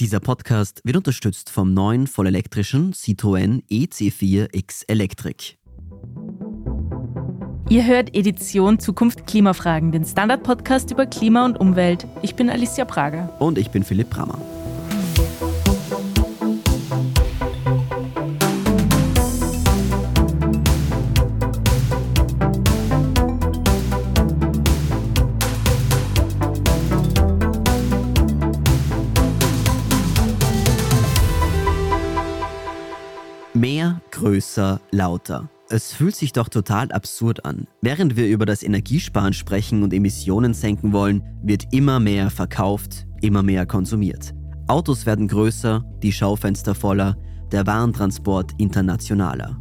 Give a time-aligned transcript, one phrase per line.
[0.00, 5.56] Dieser Podcast wird unterstützt vom neuen vollelektrischen Citroën EC4 X Electric.
[7.68, 12.06] Ihr hört Edition Zukunft Klimafragen, den Standard-Podcast über Klima und Umwelt.
[12.22, 13.34] Ich bin Alicia Prager.
[13.40, 14.40] Und ich bin Philipp Brammer.
[34.58, 35.48] Größer, lauter.
[35.70, 37.66] Es fühlt sich doch total absurd an.
[37.82, 43.42] Während wir über das Energiesparen sprechen und Emissionen senken wollen, wird immer mehr verkauft, immer
[43.42, 44.34] mehr konsumiert.
[44.66, 47.16] Autos werden größer, die Schaufenster voller,
[47.52, 49.58] der Warentransport internationaler.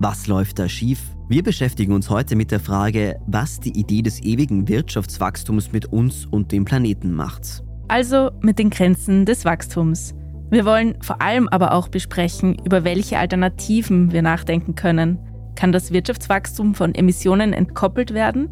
[0.00, 1.00] Was läuft da schief?
[1.28, 6.26] Wir beschäftigen uns heute mit der Frage, was die Idee des ewigen Wirtschaftswachstums mit uns
[6.26, 7.62] und dem Planeten macht.
[7.88, 10.14] Also mit den Grenzen des Wachstums.
[10.50, 15.18] Wir wollen vor allem aber auch besprechen, über welche Alternativen wir nachdenken können.
[15.54, 18.48] Kann das Wirtschaftswachstum von Emissionen entkoppelt werden?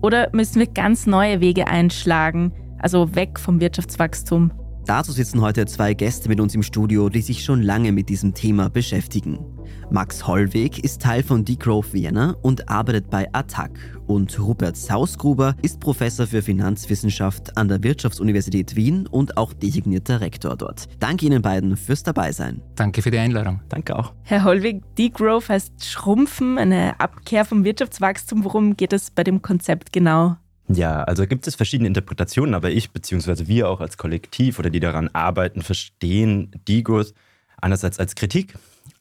[0.00, 4.52] Oder müssen wir ganz neue Wege einschlagen, also weg vom Wirtschaftswachstum?
[4.86, 8.32] Dazu sitzen heute zwei Gäste mit uns im Studio, die sich schon lange mit diesem
[8.32, 9.44] Thema beschäftigen.
[9.92, 13.72] Max Hollweg ist Teil von Degrowth Vienna und arbeitet bei ATTAC.
[14.06, 20.56] Und Rupert Sausgruber ist Professor für Finanzwissenschaft an der Wirtschaftsuniversität Wien und auch designierter Rektor
[20.56, 20.86] dort.
[21.00, 22.62] Danke Ihnen beiden fürs Dabeisein.
[22.76, 23.62] Danke für die Einladung.
[23.68, 24.12] Danke auch.
[24.22, 28.44] Herr Hollweg, Degrowth heißt Schrumpfen, eine Abkehr vom Wirtschaftswachstum.
[28.44, 30.36] Worum geht es bei dem Konzept genau?
[30.68, 33.48] Ja, also gibt es verschiedene Interpretationen, aber ich bzw.
[33.48, 37.12] wir auch als Kollektiv oder die daran arbeiten, verstehen Degrowth
[37.60, 38.54] einerseits als Kritik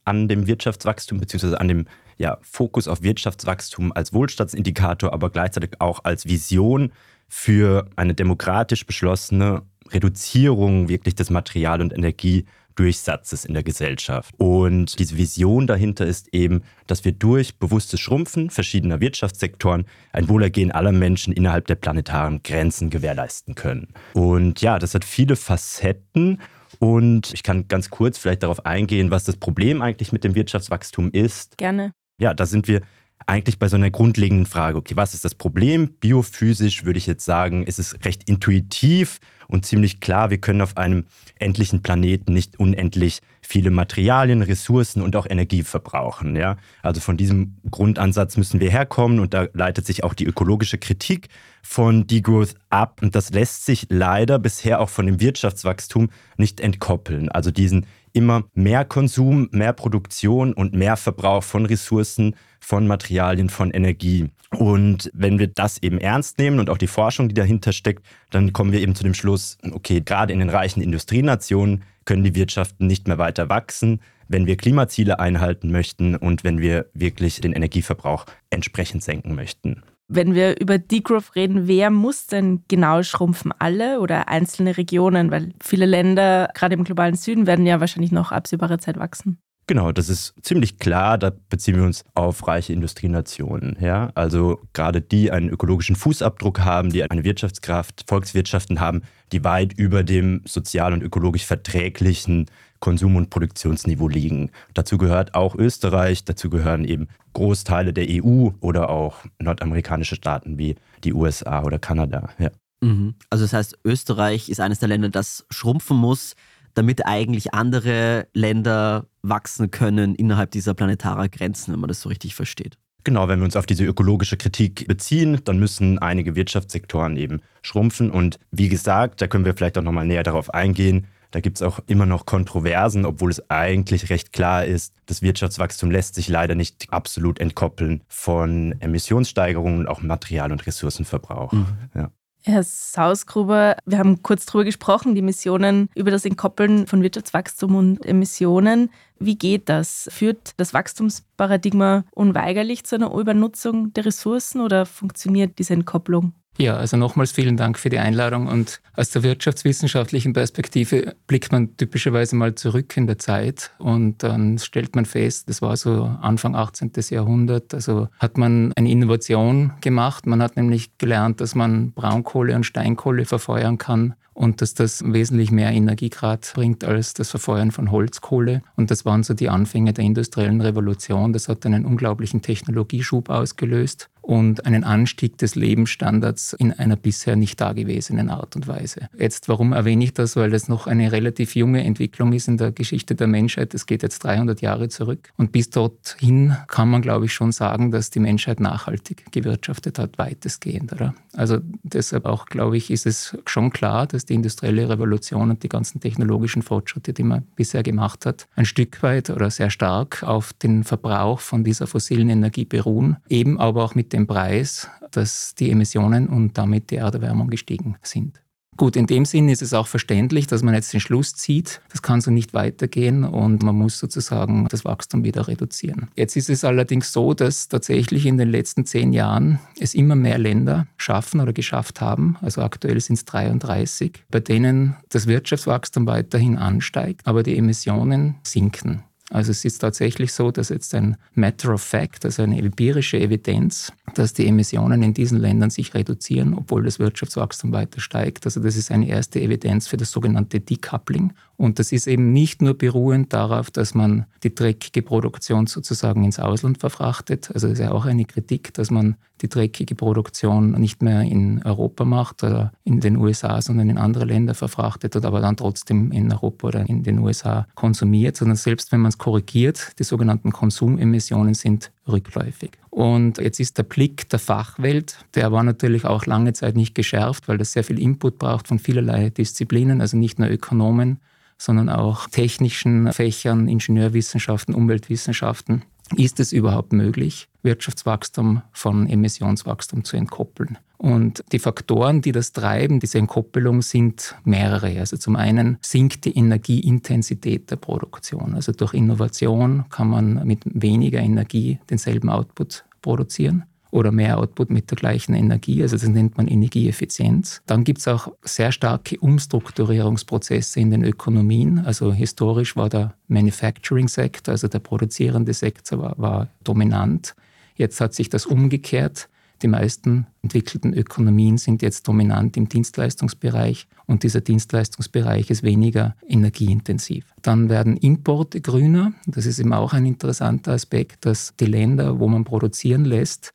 [0.09, 1.55] an dem Wirtschaftswachstum bzw.
[1.55, 1.85] an dem
[2.17, 6.91] ja, Fokus auf Wirtschaftswachstum als Wohlstandsindikator, aber gleichzeitig auch als Vision
[7.29, 14.33] für eine demokratisch beschlossene Reduzierung wirklich des Material- und Energiedurchsatzes in der Gesellschaft.
[14.37, 20.71] Und diese Vision dahinter ist eben, dass wir durch bewusstes Schrumpfen verschiedener Wirtschaftssektoren ein Wohlergehen
[20.71, 23.93] aller Menschen innerhalb der planetaren Grenzen gewährleisten können.
[24.13, 26.39] Und ja, das hat viele Facetten
[26.79, 31.11] und ich kann ganz kurz vielleicht darauf eingehen, was das Problem eigentlich mit dem Wirtschaftswachstum
[31.11, 31.57] ist.
[31.57, 31.91] Gerne.
[32.19, 32.81] Ja, da sind wir
[33.27, 34.77] eigentlich bei so einer grundlegenden Frage.
[34.77, 35.93] Okay, was ist das Problem?
[35.99, 40.77] Biophysisch würde ich jetzt sagen, ist es recht intuitiv und ziemlich klar, wir können auf
[40.77, 41.05] einem
[41.37, 46.35] endlichen Planeten nicht unendlich viele Materialien, Ressourcen und auch Energie verbrauchen.
[46.35, 46.57] Ja?
[46.81, 51.27] Also von diesem Grundansatz müssen wir herkommen und da leitet sich auch die ökologische Kritik
[51.61, 57.29] von Degrowth ab und das lässt sich leider bisher auch von dem Wirtschaftswachstum nicht entkoppeln.
[57.29, 63.71] Also diesen immer mehr Konsum, mehr Produktion und mehr Verbrauch von Ressourcen, von Materialien, von
[63.71, 64.29] Energie.
[64.51, 68.51] Und wenn wir das eben ernst nehmen und auch die Forschung, die dahinter steckt, dann
[68.51, 72.87] kommen wir eben zu dem Schluss, okay, gerade in den reichen Industrienationen können die Wirtschaften
[72.87, 78.25] nicht mehr weiter wachsen, wenn wir Klimaziele einhalten möchten und wenn wir wirklich den Energieverbrauch
[78.49, 79.83] entsprechend senken möchten.
[80.11, 83.53] Wenn wir über Degrowth reden, wer muss denn genau schrumpfen?
[83.59, 85.29] Alle oder einzelne Regionen?
[85.29, 89.37] Weil viele Länder, gerade im globalen Süden, werden ja wahrscheinlich noch absehbare Zeit wachsen.
[89.67, 91.19] Genau, das ist ziemlich klar.
[91.19, 93.77] Da beziehen wir uns auf reiche Industrienationen.
[93.79, 94.09] Ja?
[94.15, 100.01] Also gerade die einen ökologischen Fußabdruck haben, die eine Wirtschaftskraft, Volkswirtschaften haben, die weit über
[100.01, 102.47] dem sozial und ökologisch verträglichen
[102.79, 104.51] Konsum- und Produktionsniveau liegen.
[104.73, 110.75] Dazu gehört auch Österreich, dazu gehören eben Großteile der EU oder auch nordamerikanische Staaten wie
[111.03, 112.29] die USA oder Kanada.
[112.39, 112.51] Ja.
[112.81, 113.15] Mhm.
[113.29, 116.35] Also das heißt, Österreich ist eines der Länder, das schrumpfen muss,
[116.73, 122.35] damit eigentlich andere Länder wachsen können innerhalb dieser planetaren Grenzen, wenn man das so richtig
[122.35, 122.77] versteht.
[123.03, 128.11] Genau, wenn wir uns auf diese ökologische Kritik beziehen, dann müssen einige Wirtschaftssektoren eben schrumpfen.
[128.11, 131.61] Und wie gesagt, da können wir vielleicht auch nochmal näher darauf eingehen, da gibt es
[131.61, 136.55] auch immer noch Kontroversen, obwohl es eigentlich recht klar ist, das Wirtschaftswachstum lässt sich leider
[136.55, 141.51] nicht absolut entkoppeln von Emissionssteigerungen und auch Material- und Ressourcenverbrauch.
[141.51, 141.67] Mhm.
[141.95, 142.11] Ja.
[142.45, 148.05] Herr Sausgruber, wir haben kurz darüber gesprochen, die Missionen über das Entkoppeln von Wirtschaftswachstum und
[148.05, 148.89] Emissionen.
[149.19, 150.07] Wie geht das?
[150.11, 156.33] Führt das Wachstumsparadigma unweigerlich zu einer Übernutzung der Ressourcen oder funktioniert diese Entkopplung?
[156.61, 158.47] Ja, also nochmals vielen Dank für die Einladung.
[158.47, 164.57] Und aus der wirtschaftswissenschaftlichen Perspektive blickt man typischerweise mal zurück in der Zeit und dann
[164.57, 166.91] stellt man fest, das war so Anfang 18.
[167.11, 170.25] Jahrhundert, also hat man eine Innovation gemacht.
[170.25, 175.51] Man hat nämlich gelernt, dass man Braunkohle und Steinkohle verfeuern kann und dass das wesentlich
[175.51, 178.61] mehr Energiegrad bringt als das Verfeuern von Holzkohle.
[178.77, 181.33] Und das waren so die Anfänge der industriellen Revolution.
[181.33, 184.09] Das hat einen unglaublichen Technologieschub ausgelöst.
[184.29, 189.09] und einen Anstieg des Lebensstandards in einer bisher nicht dagewesenen Art und Weise.
[189.17, 190.35] Jetzt, warum erwähne ich das?
[190.35, 193.73] Weil das noch eine relativ junge Entwicklung ist in der Geschichte der Menschheit.
[193.73, 195.31] Es geht jetzt 300 Jahre zurück.
[195.37, 200.19] Und bis dorthin kann man, glaube ich, schon sagen, dass die Menschheit nachhaltig gewirtschaftet hat,
[200.19, 200.93] weitestgehend.
[200.93, 201.15] Oder?
[201.33, 205.69] Also deshalb auch, glaube ich, ist es schon klar, dass die industrielle Revolution und die
[205.69, 210.53] ganzen technologischen Fortschritte, die man bisher gemacht hat, ein Stück weit oder sehr stark auf
[210.53, 215.71] den Verbrauch von dieser fossilen Energie beruhen, eben aber auch mit dem Preis, dass die
[215.71, 218.41] Emissionen und damit die Erderwärmung gestiegen sind.
[218.79, 222.01] Gut, in dem Sinn ist es auch verständlich, dass man jetzt den Schluss zieht, das
[222.01, 226.07] kann so nicht weitergehen und man muss sozusagen das Wachstum wieder reduzieren.
[226.15, 230.37] Jetzt ist es allerdings so, dass tatsächlich in den letzten zehn Jahren es immer mehr
[230.37, 236.57] Länder schaffen oder geschafft haben, also aktuell sind es 33, bei denen das Wirtschaftswachstum weiterhin
[236.57, 239.03] ansteigt, aber die Emissionen sinken.
[239.29, 243.93] Also es ist tatsächlich so, dass jetzt ein Matter of Fact, also eine empirische Evidenz,
[244.15, 248.45] dass die Emissionen in diesen Ländern sich reduzieren, obwohl das Wirtschaftswachstum weiter steigt.
[248.45, 251.33] Also das ist eine erste Evidenz für das sogenannte Decoupling.
[251.59, 256.39] Und das ist eben nicht nur beruhend darauf, dass man die dreckige Produktion sozusagen ins
[256.39, 257.51] Ausland verfrachtet.
[257.53, 261.61] Also das ist ja auch eine Kritik, dass man die dreckige Produktion nicht mehr in
[261.63, 266.13] Europa macht oder in den USA, sondern in andere Länder verfrachtet und aber dann trotzdem
[266.13, 270.53] in Europa oder in den USA konsumiert, sondern selbst wenn man es korrigiert, die sogenannten
[270.53, 272.71] Konsumemissionen sind rückläufig.
[272.89, 277.49] Und jetzt ist der Blick der Fachwelt, der war natürlich auch lange Zeit nicht geschärft,
[277.49, 281.19] weil das sehr viel Input braucht von vielerlei Disziplinen, also nicht nur Ökonomen,
[281.59, 285.83] sondern auch technischen Fächern, Ingenieurwissenschaften, Umweltwissenschaften.
[286.15, 290.79] Ist es überhaupt möglich, Wirtschaftswachstum von Emissionswachstum zu entkoppeln?
[290.97, 294.99] Und die Faktoren, die das treiben, diese Entkoppelung, sind mehrere.
[294.99, 298.55] Also zum einen sinkt die Energieintensität der Produktion.
[298.55, 304.91] Also durch Innovation kann man mit weniger Energie denselben Output produzieren oder mehr Output mit
[304.91, 305.81] der gleichen Energie.
[305.81, 307.61] Also das nennt man Energieeffizienz.
[307.65, 311.79] Dann gibt es auch sehr starke Umstrukturierungsprozesse in den Ökonomien.
[311.79, 317.35] Also historisch war der Manufacturing-Sektor, also der produzierende Sektor, war, war dominant.
[317.75, 319.29] Jetzt hat sich das umgekehrt.
[319.61, 327.25] Die meisten entwickelten Ökonomien sind jetzt dominant im Dienstleistungsbereich und dieser Dienstleistungsbereich ist weniger energieintensiv.
[327.41, 329.13] Dann werden Importe grüner.
[329.25, 333.53] Das ist eben auch ein interessanter Aspekt, dass die Länder, wo man produzieren lässt,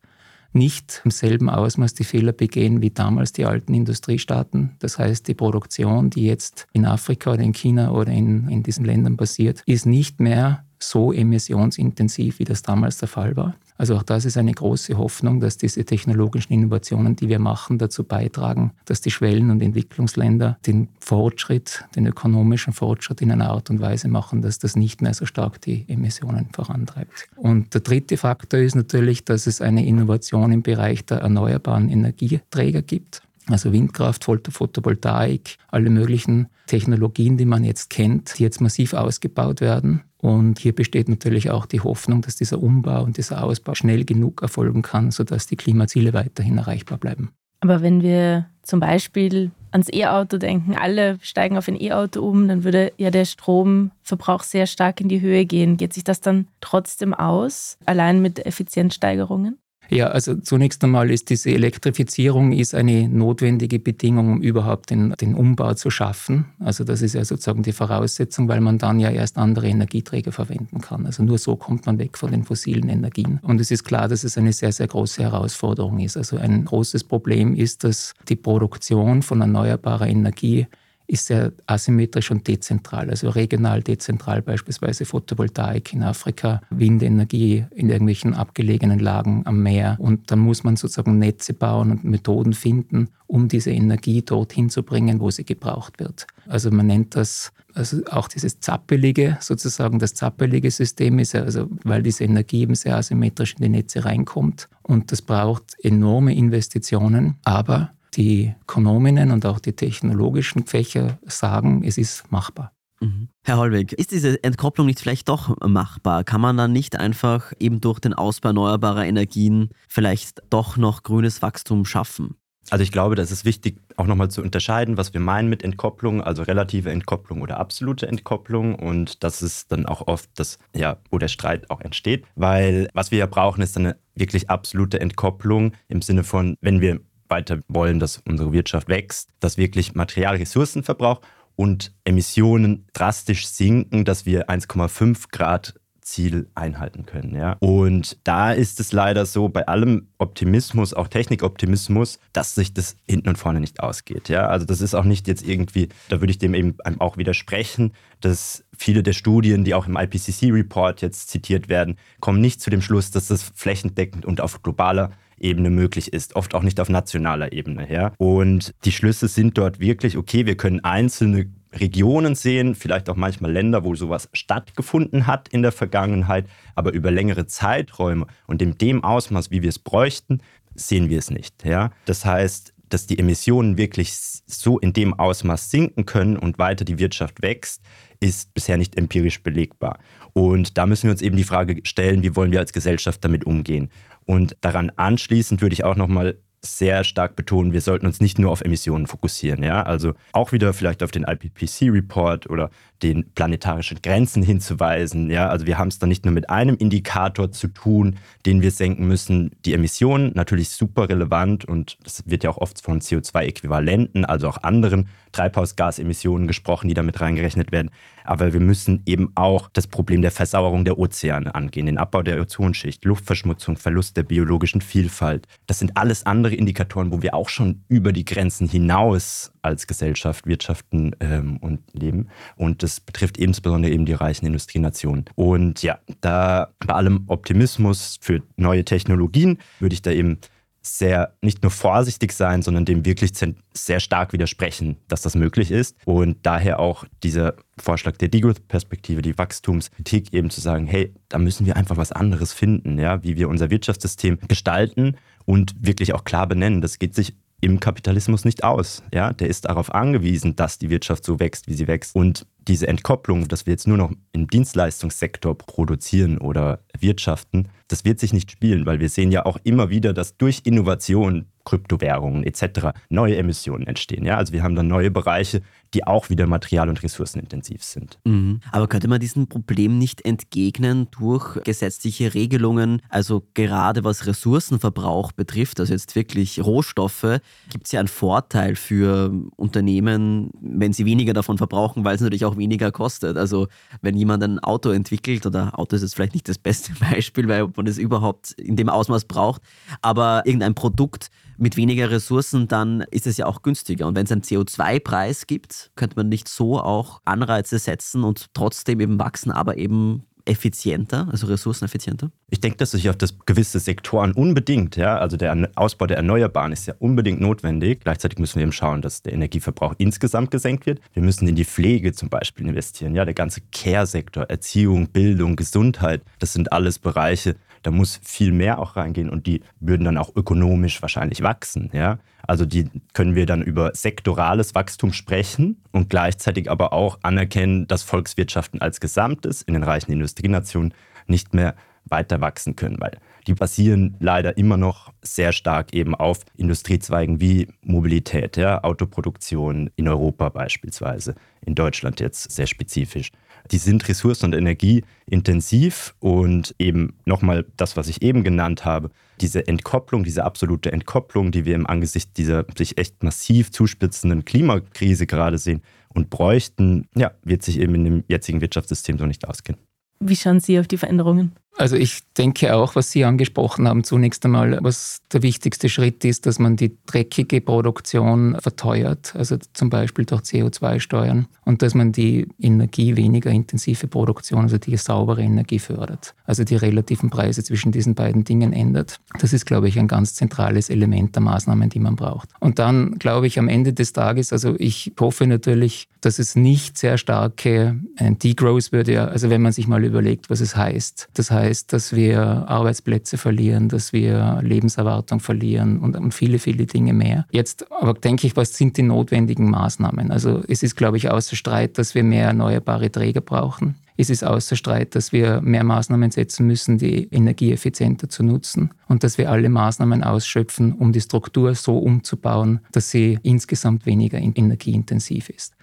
[0.55, 4.75] nicht im selben Ausmaß die Fehler begehen wie damals die alten Industriestaaten.
[4.79, 8.85] Das heißt, die Produktion, die jetzt in Afrika oder in China oder in, in diesen
[8.85, 13.55] Ländern passiert, ist nicht mehr so emissionsintensiv, wie das damals der Fall war.
[13.77, 18.03] Also auch das ist eine große Hoffnung, dass diese technologischen Innovationen, die wir machen, dazu
[18.03, 23.81] beitragen, dass die Schwellen- und Entwicklungsländer den Fortschritt, den ökonomischen Fortschritt in einer Art und
[23.81, 27.27] Weise machen, dass das nicht mehr so stark die Emissionen vorantreibt.
[27.35, 32.81] Und der dritte Faktor ist natürlich, dass es eine Innovation im Bereich der erneuerbaren Energieträger
[32.81, 33.24] gibt.
[33.49, 40.01] Also Windkraft, Photovoltaik, alle möglichen Technologien, die man jetzt kennt, die jetzt massiv ausgebaut werden
[40.25, 44.41] und hier besteht natürlich auch die Hoffnung, dass dieser Umbau und dieser Ausbau schnell genug
[44.41, 47.29] erfolgen kann, sodass die Klimaziele weiterhin erreichbar bleiben.
[47.59, 52.63] Aber wenn wir zum Beispiel ans E-Auto denken, alle steigen auf ein E-Auto um, dann
[52.63, 55.77] würde ja der Stromverbrauch sehr stark in die Höhe gehen.
[55.77, 59.59] Geht sich das dann trotzdem aus, allein mit Effizienzsteigerungen?
[59.89, 65.35] Ja, also zunächst einmal ist diese Elektrifizierung ist eine notwendige Bedingung, um überhaupt den, den
[65.35, 66.45] Umbau zu schaffen.
[66.59, 70.81] Also das ist ja sozusagen die Voraussetzung, weil man dann ja erst andere Energieträger verwenden
[70.81, 71.05] kann.
[71.05, 73.39] Also nur so kommt man weg von den fossilen Energien.
[73.41, 76.17] Und es ist klar, dass es eine sehr, sehr große Herausforderung ist.
[76.17, 80.67] Also ein großes Problem ist, dass die Produktion von erneuerbarer Energie
[81.07, 88.33] ist sehr asymmetrisch und dezentral, also regional dezentral, beispielsweise Photovoltaik in Afrika, Windenergie in irgendwelchen
[88.33, 89.97] abgelegenen Lagen am Meer.
[89.99, 94.83] Und dann muss man sozusagen Netze bauen und Methoden finden, um diese Energie dorthin zu
[94.83, 96.27] bringen, wo sie gebraucht wird.
[96.47, 102.01] Also man nennt das also auch dieses zappelige, sozusagen das zappelige System ist, also weil
[102.01, 107.91] diese Energie eben sehr asymmetrisch in die Netze reinkommt und das braucht enorme Investitionen, aber
[108.15, 112.71] die Ökonominnen und auch die technologischen Fächer sagen, es ist machbar.
[113.01, 113.29] Mhm.
[113.43, 116.23] Herr Holweg, ist diese Entkopplung nicht vielleicht doch machbar?
[116.23, 121.41] Kann man dann nicht einfach eben durch den Ausbau erneuerbarer Energien vielleicht doch noch grünes
[121.41, 122.35] Wachstum schaffen?
[122.71, 126.21] Also ich glaube, das ist wichtig, auch nochmal zu unterscheiden, was wir meinen mit Entkopplung,
[126.21, 128.73] also relative Entkopplung oder absolute Entkopplung.
[128.73, 132.25] Und das ist dann auch oft das, ja, wo der Streit auch entsteht.
[132.35, 137.01] Weil was wir ja brauchen, ist eine wirklich absolute Entkopplung im Sinne von, wenn wir
[137.27, 141.21] weiter wollen, dass unsere Wirtschaft wächst, dass wirklich Materialressourcenverbrauch
[141.55, 147.35] und Emissionen drastisch sinken, dass wir 1,5 Grad Ziel einhalten können.
[147.35, 147.57] Ja?
[147.59, 153.29] Und da ist es leider so, bei allem Optimismus, auch Technikoptimismus, dass sich das hinten
[153.29, 154.29] und vorne nicht ausgeht.
[154.29, 154.47] Ja?
[154.47, 158.63] Also das ist auch nicht jetzt irgendwie, da würde ich dem eben auch widersprechen, dass
[158.77, 163.11] viele der Studien, die auch im IPCC-Report jetzt zitiert werden, kommen nicht zu dem Schluss,
[163.11, 167.91] dass das flächendeckend und auf globaler Ebene möglich ist, oft auch nicht auf nationaler Ebene.
[167.91, 168.13] Ja?
[168.17, 173.51] Und die Schlüsse sind dort wirklich, okay, wir können einzelne Regionen sehen, vielleicht auch manchmal
[173.51, 179.03] Länder, wo sowas stattgefunden hat in der Vergangenheit, aber über längere Zeiträume und in dem
[179.03, 180.39] Ausmaß, wie wir es bräuchten,
[180.73, 181.65] sehen wir es nicht.
[181.65, 181.91] Ja?
[182.05, 186.99] Das heißt, dass die Emissionen wirklich so in dem Ausmaß sinken können und weiter die
[186.99, 187.81] Wirtschaft wächst,
[188.19, 189.99] ist bisher nicht empirisch belegbar.
[190.33, 193.45] Und da müssen wir uns eben die Frage stellen, wie wollen wir als Gesellschaft damit
[193.45, 193.89] umgehen?
[194.25, 198.51] Und daran anschließend würde ich auch nochmal sehr stark betonen, wir sollten uns nicht nur
[198.51, 199.63] auf Emissionen fokussieren.
[199.63, 199.83] Ja?
[199.83, 202.69] Also auch wieder vielleicht auf den IPCC-Report oder
[203.03, 205.29] den planetarischen Grenzen hinzuweisen.
[205.29, 205.49] Ja?
[205.49, 209.07] Also wir haben es da nicht nur mit einem Indikator zu tun, den wir senken
[209.07, 209.51] müssen.
[209.65, 214.63] Die Emissionen natürlich super relevant und das wird ja auch oft von CO2-Äquivalenten, also auch
[214.63, 217.91] anderen Treibhausgasemissionen gesprochen, die damit reingerechnet werden.
[218.23, 222.39] Aber wir müssen eben auch das Problem der Versauerung der Ozeane angehen, den Abbau der
[222.41, 225.47] Ozonschicht, Luftverschmutzung, Verlust der biologischen Vielfalt.
[225.67, 230.45] Das sind alles andere Indikatoren, wo wir auch schon über die Grenzen hinaus als Gesellschaft
[230.47, 232.29] wirtschaften ähm, und leben.
[232.55, 235.25] Und das betrifft insbesondere eben die reichen Industrienationen.
[235.35, 240.39] Und ja, da bei allem Optimismus für neue Technologien würde ich da eben
[240.85, 243.31] sehr nicht nur vorsichtig sein, sondern dem wirklich
[243.73, 245.97] sehr stark widersprechen, dass das möglich ist.
[246.05, 251.65] Und daher auch dieser Vorschlag der Degrowth-Perspektive, die Wachstumskritik, eben zu sagen, hey, da müssen
[251.65, 256.47] wir einfach was anderes finden, ja, wie wir unser Wirtschaftssystem gestalten und wirklich auch klar
[256.47, 256.81] benennen.
[256.81, 259.01] Das geht sich im Kapitalismus nicht aus.
[259.11, 259.33] Ja?
[259.33, 262.15] Der ist darauf angewiesen, dass die Wirtschaft so wächst, wie sie wächst.
[262.15, 268.19] Und diese Entkopplung, dass wir jetzt nur noch im Dienstleistungssektor produzieren oder wirtschaften, das wird
[268.19, 272.89] sich nicht spielen, weil wir sehen ja auch immer wieder, dass durch Innovation Kryptowährungen etc.
[273.09, 274.25] neue Emissionen entstehen.
[274.25, 274.37] Ja?
[274.37, 275.63] Also wir haben dann neue Bereiche,
[275.95, 278.19] die auch wieder material- und ressourcenintensiv sind.
[278.25, 278.59] Mhm.
[278.71, 283.01] Aber könnte man diesem Problem nicht entgegnen durch gesetzliche Regelungen?
[283.09, 289.31] Also gerade was Ressourcenverbrauch betrifft, also jetzt wirklich Rohstoffe, gibt es ja einen Vorteil für
[289.55, 293.37] Unternehmen, wenn sie weniger davon verbrauchen, weil es natürlich auch weniger kostet.
[293.37, 293.67] Also
[294.01, 297.69] wenn jemand ein Auto entwickelt, oder Auto ist jetzt vielleicht nicht das beste Beispiel, weil
[297.75, 299.61] man es überhaupt in dem Ausmaß braucht,
[300.01, 304.07] aber irgendein Produkt, mit weniger Ressourcen, dann ist es ja auch günstiger.
[304.07, 308.99] Und wenn es einen CO2-Preis gibt, könnte man nicht so auch Anreize setzen und trotzdem
[308.99, 312.31] eben wachsen, aber eben effizienter, also ressourceneffizienter?
[312.49, 316.71] Ich denke, dass sich auf das gewisse Sektoren unbedingt, ja, also der Ausbau der Erneuerbaren
[316.71, 318.01] ist ja unbedingt notwendig.
[318.01, 321.01] Gleichzeitig müssen wir eben schauen, dass der Energieverbrauch insgesamt gesenkt wird.
[321.13, 326.21] Wir müssen in die Pflege zum Beispiel investieren, ja, der ganze Care-Sektor, Erziehung, Bildung, Gesundheit,
[326.39, 330.35] das sind alles Bereiche, da muss viel mehr auch reingehen und die würden dann auch
[330.35, 331.89] ökonomisch wahrscheinlich wachsen.
[331.93, 332.19] Ja?
[332.47, 338.03] Also die können wir dann über sektorales Wachstum sprechen und gleichzeitig aber auch anerkennen, dass
[338.03, 340.93] Volkswirtschaften als Gesamtes in den reichen Industrienationen
[341.27, 341.75] nicht mehr
[342.05, 347.67] weiter wachsen können, weil die basieren leider immer noch sehr stark eben auf Industriezweigen wie
[347.81, 353.31] Mobilität, ja, Autoproduktion in Europa beispielsweise, in Deutschland jetzt sehr spezifisch
[353.71, 359.09] die sind ressourcen- und energieintensiv und eben nochmal das, was ich eben genannt habe,
[359.41, 365.27] diese Entkopplung, diese absolute Entkopplung, die wir im Angesicht dieser sich echt massiv zuspitzenden Klimakrise
[365.27, 365.81] gerade sehen
[366.13, 369.77] und bräuchten, ja, wird sich eben in dem jetzigen Wirtschaftssystem so nicht ausgehen.
[370.19, 371.51] Wie schauen Sie auf die Veränderungen?
[371.77, 376.45] Also ich denke auch, was Sie angesprochen haben, zunächst einmal, was der wichtigste Schritt ist,
[376.45, 382.47] dass man die dreckige Produktion verteuert, also zum Beispiel durch CO2-Steuern und dass man die
[382.61, 386.33] Energie weniger intensive Produktion, also die saubere Energie fördert.
[386.45, 389.19] Also die relativen Preise zwischen diesen beiden Dingen ändert.
[389.39, 392.49] Das ist, glaube ich, ein ganz zentrales Element der Maßnahmen, die man braucht.
[392.59, 396.97] Und dann, glaube ich, am Ende des Tages, also ich hoffe natürlich, dass es nicht
[396.97, 401.29] sehr starke Degrowth würde, also wenn man sich mal überlegt, was es heißt.
[401.33, 406.85] Das heißt, heißt, dass wir Arbeitsplätze verlieren, dass wir Lebenserwartung verlieren und, und viele, viele
[406.85, 407.45] Dinge mehr.
[407.51, 410.31] Jetzt aber denke ich, was sind die notwendigen Maßnahmen?
[410.31, 413.95] Also es ist, glaube ich, außer Streit, dass wir mehr erneuerbare Träger brauchen.
[414.17, 418.91] Es ist außer Streit, dass wir mehr Maßnahmen setzen müssen, die energieeffizienter zu nutzen.
[419.07, 424.39] und dass wir alle Maßnahmen ausschöpfen, um die Struktur so umzubauen, dass sie insgesamt weniger
[424.39, 425.75] energieintensiv ist.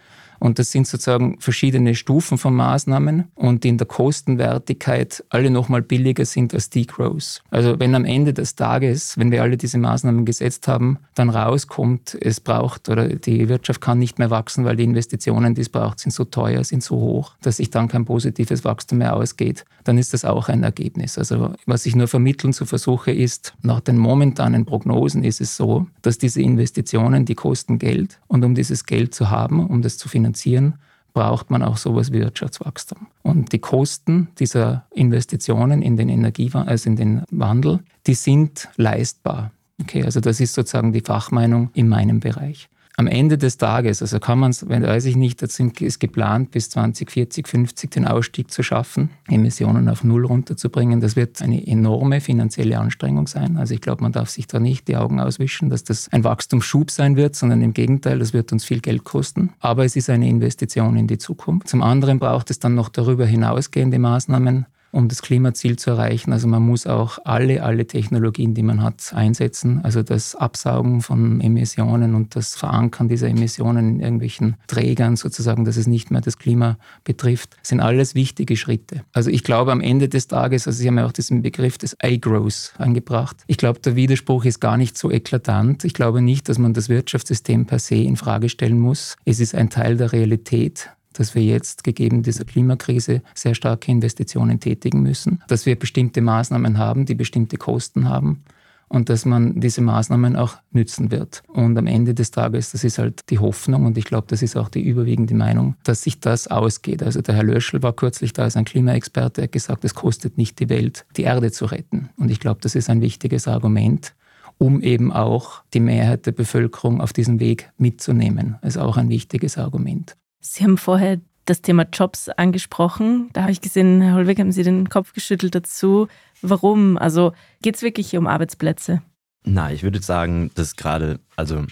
[0.42, 5.82] Und das sind sozusagen verschiedene Stufen von Maßnahmen und die in der Kostenwertigkeit alle nochmal
[5.82, 7.44] billiger sind als Degrowth.
[7.50, 12.18] Also wenn am Ende des Tages, wenn wir alle diese Maßnahmen gesetzt haben, dann rauskommt,
[12.20, 16.00] es braucht oder die Wirtschaft kann nicht mehr wachsen, weil die Investitionen, die es braucht,
[16.00, 19.96] sind so teuer, sind so hoch, dass sich dann kein positives Wachstum mehr ausgeht, dann
[19.96, 21.18] ist das auch ein Ergebnis.
[21.18, 25.86] Also was ich nur vermitteln zu versuche ist, nach den momentanen Prognosen ist es so,
[26.02, 30.08] dass diese Investitionen, die kosten Geld und um dieses Geld zu haben, um das zu
[30.08, 30.74] finanzieren, finanzieren,
[31.14, 33.06] braucht man auch sowas wie Wirtschaftswachstum.
[33.22, 39.50] Und die Kosten dieser Investitionen in den Energiewandel, also in den Wandel, die sind leistbar.
[39.80, 44.20] Okay, also das ist sozusagen die Fachmeinung in meinem Bereich am Ende des Tages, also
[44.20, 48.62] kann man es, weiß ich nicht, das ist geplant, bis 2040, 50 den Ausstieg zu
[48.62, 51.00] schaffen, Emissionen auf Null runterzubringen.
[51.00, 53.56] Das wird eine enorme finanzielle Anstrengung sein.
[53.56, 56.90] Also ich glaube, man darf sich da nicht die Augen auswischen, dass das ein Wachstumsschub
[56.90, 59.54] sein wird, sondern im Gegenteil, das wird uns viel Geld kosten.
[59.60, 61.68] Aber es ist eine Investition in die Zukunft.
[61.68, 66.32] Zum anderen braucht es dann noch darüber hinausgehende Maßnahmen, um das Klimaziel zu erreichen.
[66.32, 69.80] Also man muss auch alle, alle Technologien, die man hat, einsetzen.
[69.82, 75.76] Also das Absaugen von Emissionen und das Verankern dieser Emissionen in irgendwelchen Trägern sozusagen, dass
[75.76, 79.02] es nicht mehr das Klima betrifft, sind alles wichtige Schritte.
[79.12, 81.96] Also ich glaube am Ende des Tages, also Sie haben ja auch diesen Begriff des
[82.00, 83.38] A-Growth angebracht.
[83.46, 85.84] Ich glaube, der Widerspruch ist gar nicht so eklatant.
[85.84, 89.16] Ich glaube nicht, dass man das Wirtschaftssystem per se in Frage stellen muss.
[89.24, 94.60] Es ist ein Teil der Realität dass wir jetzt, gegeben dieser Klimakrise, sehr starke Investitionen
[94.60, 98.44] tätigen müssen, dass wir bestimmte Maßnahmen haben, die bestimmte Kosten haben
[98.92, 101.42] und dass man diese Maßnahmen auch nützen wird.
[101.48, 104.54] Und am Ende des Tages, das ist halt die Hoffnung und ich glaube, das ist
[104.54, 107.02] auch die überwiegende Meinung, dass sich das ausgeht.
[107.02, 110.36] Also der Herr Löschel war kürzlich da als ein Klimaexperte, er hat gesagt, es kostet
[110.36, 112.10] nicht die Welt, die Erde zu retten.
[112.18, 114.14] Und ich glaube, das ist ein wichtiges Argument
[114.58, 118.58] um eben auch die Mehrheit der Bevölkerung auf diesem Weg mitzunehmen.
[118.62, 120.16] Das ist auch ein wichtiges Argument.
[120.42, 123.30] Sie haben vorher das Thema Jobs angesprochen.
[123.32, 126.08] Da habe ich gesehen, Herr Holweg, haben Sie den Kopf geschüttelt dazu.
[126.42, 126.98] Warum?
[126.98, 127.32] Also
[127.62, 129.02] geht es wirklich um Arbeitsplätze?
[129.44, 131.64] Na, ich würde sagen, dass gerade, also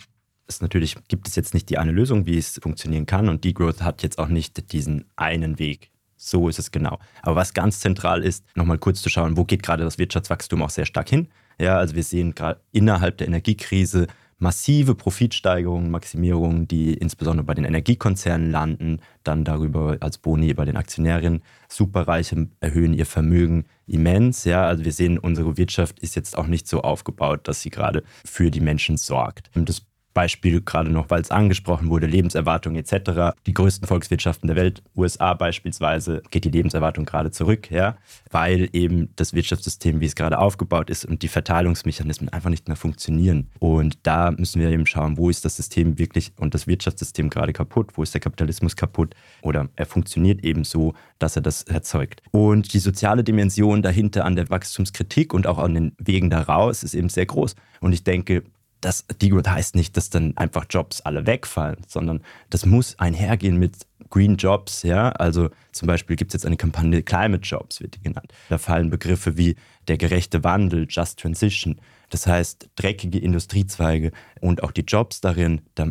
[0.47, 3.83] es natürlich gibt es jetzt nicht die eine Lösung, wie es funktionieren kann und Degrowth
[3.83, 5.91] hat jetzt auch nicht diesen einen Weg.
[6.17, 6.99] So ist es genau.
[7.23, 10.71] Aber was ganz zentral ist, nochmal kurz zu schauen, wo geht gerade das Wirtschaftswachstum auch
[10.71, 11.29] sehr stark hin.
[11.59, 14.07] Ja, also wir sehen gerade innerhalb der Energiekrise
[14.41, 20.77] massive Profitsteigerungen, Maximierungen, die insbesondere bei den Energiekonzernen landen, dann darüber als Boni bei den
[20.77, 21.43] Aktionären.
[21.69, 24.45] Superreiche erhöhen ihr Vermögen immens.
[24.45, 28.03] Ja, also wir sehen, unsere Wirtschaft ist jetzt auch nicht so aufgebaut, dass sie gerade
[28.25, 29.51] für die Menschen sorgt.
[29.55, 33.37] Das Beispiel gerade noch, weil es angesprochen wurde, Lebenserwartung etc.
[33.47, 37.97] Die größten Volkswirtschaften der Welt, USA beispielsweise, geht die Lebenserwartung gerade zurück, ja,
[38.31, 42.77] weil eben das Wirtschaftssystem, wie es gerade aufgebaut ist und die Verteilungsmechanismen einfach nicht mehr
[42.77, 43.49] funktionieren.
[43.59, 47.53] Und da müssen wir eben schauen, wo ist das System wirklich und das Wirtschaftssystem gerade
[47.53, 52.23] kaputt, wo ist der Kapitalismus kaputt oder er funktioniert eben so, dass er das erzeugt.
[52.33, 56.95] Und die soziale Dimension dahinter an der Wachstumskritik und auch an den Wegen daraus ist
[56.95, 57.55] eben sehr groß.
[57.81, 58.43] Und ich denke,
[58.81, 63.87] das Degrowth heißt nicht, dass dann einfach Jobs alle wegfallen, sondern das muss einhergehen mit
[64.09, 65.11] Green Jobs, ja.
[65.11, 68.33] Also zum Beispiel gibt es jetzt eine Kampagne Climate Jobs, wird die genannt.
[68.49, 69.57] Da fallen Begriffe wie
[69.89, 71.81] der gerechte Wandel, Just Transition.
[72.11, 75.89] Das heißt, dreckige Industriezweige und auch die Jobs darin, da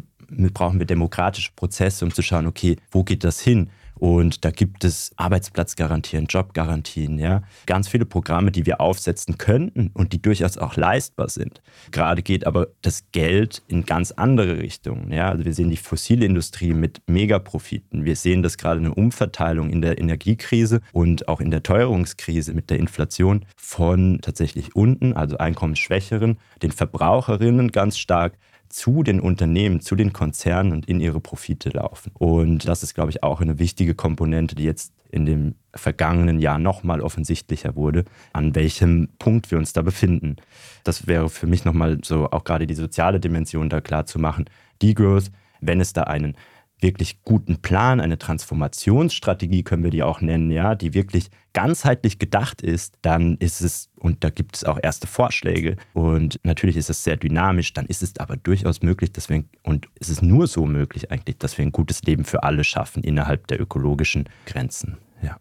[0.54, 3.70] brauchen wir demokratische Prozesse, um zu schauen, okay, wo geht das hin?
[4.00, 7.44] Und da gibt es Arbeitsplatzgarantien, Jobgarantien, ja.
[7.66, 11.62] Ganz viele Programme, die wir aufsetzen könnten und die durchaus auch leistbar sind.
[11.92, 15.12] Gerade geht aber das Geld in ganz andere Richtungen.
[15.12, 15.30] Ja.
[15.30, 18.06] Also wir sehen die fossile Industrie mit Megaprofiten.
[18.06, 22.70] Wir sehen das gerade eine Umverteilung in der Energiekrise und auch in der Teuerungskrise mit
[22.70, 28.38] der Inflation von tatsächlich unten, also einkommensschwächeren, den Verbraucherinnen ganz stark
[28.70, 32.12] zu den Unternehmen, zu den Konzernen und in ihre Profite laufen.
[32.14, 36.60] Und das ist, glaube ich, auch eine wichtige Komponente, die jetzt in dem vergangenen Jahr
[36.60, 40.36] nochmal offensichtlicher wurde, an welchem Punkt wir uns da befinden.
[40.84, 44.46] Das wäre für mich nochmal so auch gerade die soziale Dimension da klar zu machen.
[44.82, 46.36] Degrowth, wenn es da einen
[46.82, 52.62] wirklich guten Plan, eine Transformationsstrategie können wir die auch nennen, ja, die wirklich ganzheitlich gedacht
[52.62, 57.04] ist, dann ist es, und da gibt es auch erste Vorschläge, und natürlich ist es
[57.04, 60.66] sehr dynamisch, dann ist es aber durchaus möglich, dass wir, und es ist nur so
[60.66, 64.98] möglich eigentlich, dass wir ein gutes Leben für alle schaffen innerhalb der ökologischen Grenzen.
[65.22, 65.38] Ja.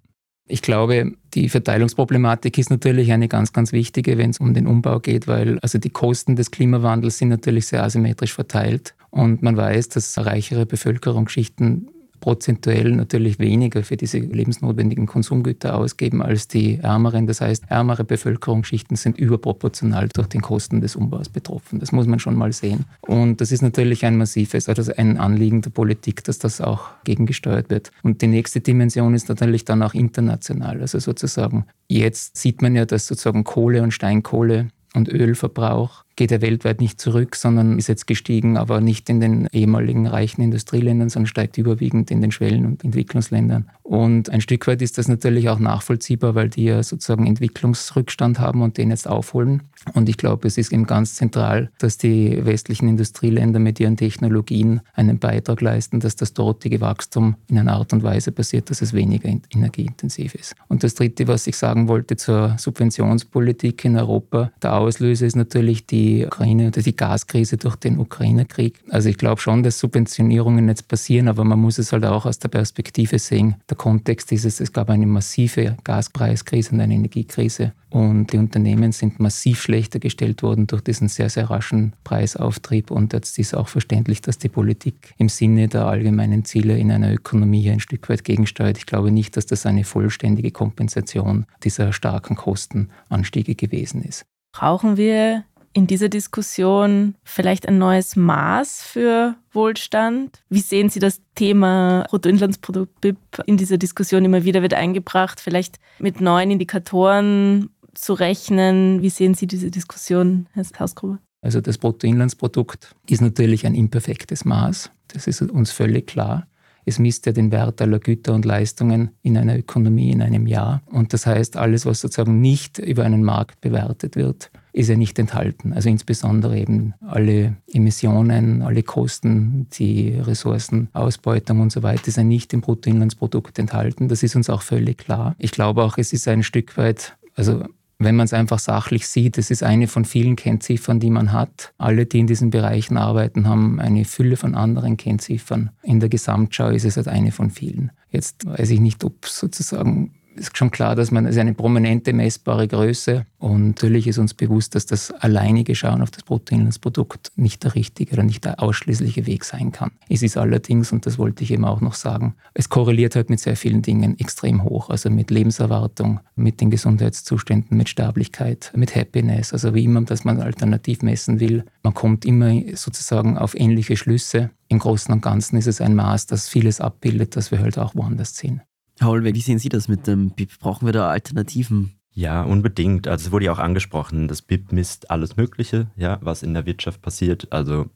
[0.46, 4.98] Ich glaube, die Verteilungsproblematik ist natürlich eine ganz, ganz wichtige, wenn es um den Umbau
[4.98, 8.94] geht, weil also die Kosten des Klimawandels sind natürlich sehr asymmetrisch verteilt.
[9.10, 11.88] Und man weiß, dass reichere Bevölkerungsschichten
[12.20, 17.26] prozentuell natürlich weniger für diese lebensnotwendigen Konsumgüter ausgeben als die ärmeren.
[17.26, 21.78] Das heißt, ärmere Bevölkerungsschichten sind überproportional durch den Kosten des Umbaus betroffen.
[21.78, 22.84] Das muss man schon mal sehen.
[23.00, 27.70] Und das ist natürlich ein massives, also ein Anliegen der Politik, dass das auch gegengesteuert
[27.70, 27.92] wird.
[28.02, 30.80] Und die nächste Dimension ist natürlich dann auch international.
[30.80, 36.42] Also sozusagen, jetzt sieht man ja, dass sozusagen Kohle und Steinkohle und Ölverbrauch geht er
[36.42, 41.28] weltweit nicht zurück, sondern ist jetzt gestiegen, aber nicht in den ehemaligen reichen Industrieländern, sondern
[41.28, 43.70] steigt überwiegend in den Schwellen- und Entwicklungsländern.
[43.84, 48.62] Und ein Stück weit ist das natürlich auch nachvollziehbar, weil die ja sozusagen Entwicklungsrückstand haben
[48.62, 49.62] und den jetzt aufholen.
[49.94, 54.80] Und ich glaube, es ist eben ganz zentral, dass die westlichen Industrieländer mit ihren Technologien
[54.94, 58.92] einen Beitrag leisten, dass das dortige Wachstum in einer Art und Weise passiert, dass es
[58.92, 60.56] weniger energieintensiv ist.
[60.66, 65.86] Und das Dritte, was ich sagen wollte zur Subventionspolitik in Europa, der Auslöser ist natürlich
[65.86, 68.80] die Ukraine oder die Gaskrise durch den Ukraine-Krieg.
[68.90, 72.38] Also ich glaube schon, dass Subventionierungen jetzt passieren, aber man muss es halt auch aus
[72.38, 73.56] der Perspektive sehen.
[73.68, 78.92] Der Kontext ist es, es gab eine massive Gaspreiskrise und eine Energiekrise und die Unternehmen
[78.92, 83.68] sind massiv schlechter gestellt worden durch diesen sehr, sehr raschen Preisauftrieb und jetzt ist auch
[83.68, 88.24] verständlich, dass die Politik im Sinne der allgemeinen Ziele in einer Ökonomie ein Stück weit
[88.24, 88.76] gegensteuert.
[88.76, 94.26] Ich glaube nicht, dass das eine vollständige Kompensation dieser starken Kostenanstiege gewesen ist.
[94.52, 95.44] Brauchen wir
[95.78, 100.42] in dieser Diskussion vielleicht ein neues Maß für Wohlstand?
[100.48, 105.78] Wie sehen Sie das Thema Bruttoinlandsprodukt BIP in dieser Diskussion immer wieder wird eingebracht, vielleicht
[106.00, 109.02] mit neuen Indikatoren zu rechnen?
[109.02, 111.20] Wie sehen Sie diese Diskussion, Herr Hausgruber?
[111.42, 114.90] Also das Bruttoinlandsprodukt ist natürlich ein imperfektes Maß.
[115.06, 116.48] Das ist uns völlig klar.
[116.86, 120.82] Es misst ja den Wert aller Güter und Leistungen in einer Ökonomie in einem Jahr.
[120.86, 125.18] Und das heißt, alles, was sozusagen nicht über einen Markt bewertet wird, ist ja nicht
[125.18, 125.72] enthalten.
[125.72, 132.52] Also insbesondere eben alle Emissionen, alle Kosten, die Ressourcenausbeutung und so weiter ist ja nicht
[132.52, 134.08] im Bruttoinlandsprodukt enthalten.
[134.08, 135.34] Das ist uns auch völlig klar.
[135.38, 137.64] Ich glaube auch, es ist ein Stück weit, also
[138.00, 141.72] wenn man es einfach sachlich sieht, es ist eine von vielen Kennziffern, die man hat.
[141.78, 145.70] Alle, die in diesen Bereichen arbeiten, haben eine Fülle von anderen Kennziffern.
[145.82, 147.90] In der Gesamtschau ist es halt eine von vielen.
[148.10, 152.68] Jetzt weiß ich nicht, ob sozusagen ist schon klar, dass man, es eine prominente messbare
[152.68, 157.74] Größe und natürlich ist uns bewusst, dass das alleinige Schauen auf das Bruttoinlandsprodukt nicht der
[157.74, 159.92] richtige oder nicht der ausschließliche Weg sein kann.
[160.08, 163.40] Es ist allerdings, und das wollte ich eben auch noch sagen, es korreliert halt mit
[163.40, 169.52] sehr vielen Dingen extrem hoch, also mit Lebenserwartung, mit den Gesundheitszuständen, mit Sterblichkeit, mit Happiness,
[169.52, 171.64] also wie immer, dass man alternativ messen will.
[171.82, 174.50] Man kommt immer sozusagen auf ähnliche Schlüsse.
[174.68, 177.94] Im Großen und Ganzen ist es ein Maß, das vieles abbildet, das wir halt auch
[177.94, 178.62] woanders sehen.
[179.02, 180.58] Holweg, wie sehen Sie das mit dem BIP?
[180.58, 181.92] Brauchen wir da Alternativen?
[182.12, 183.06] Ja, unbedingt.
[183.06, 186.66] Also es wurde ja auch angesprochen, das BIP misst alles Mögliche, ja, was in der
[186.66, 187.52] Wirtschaft passiert.
[187.52, 187.86] Also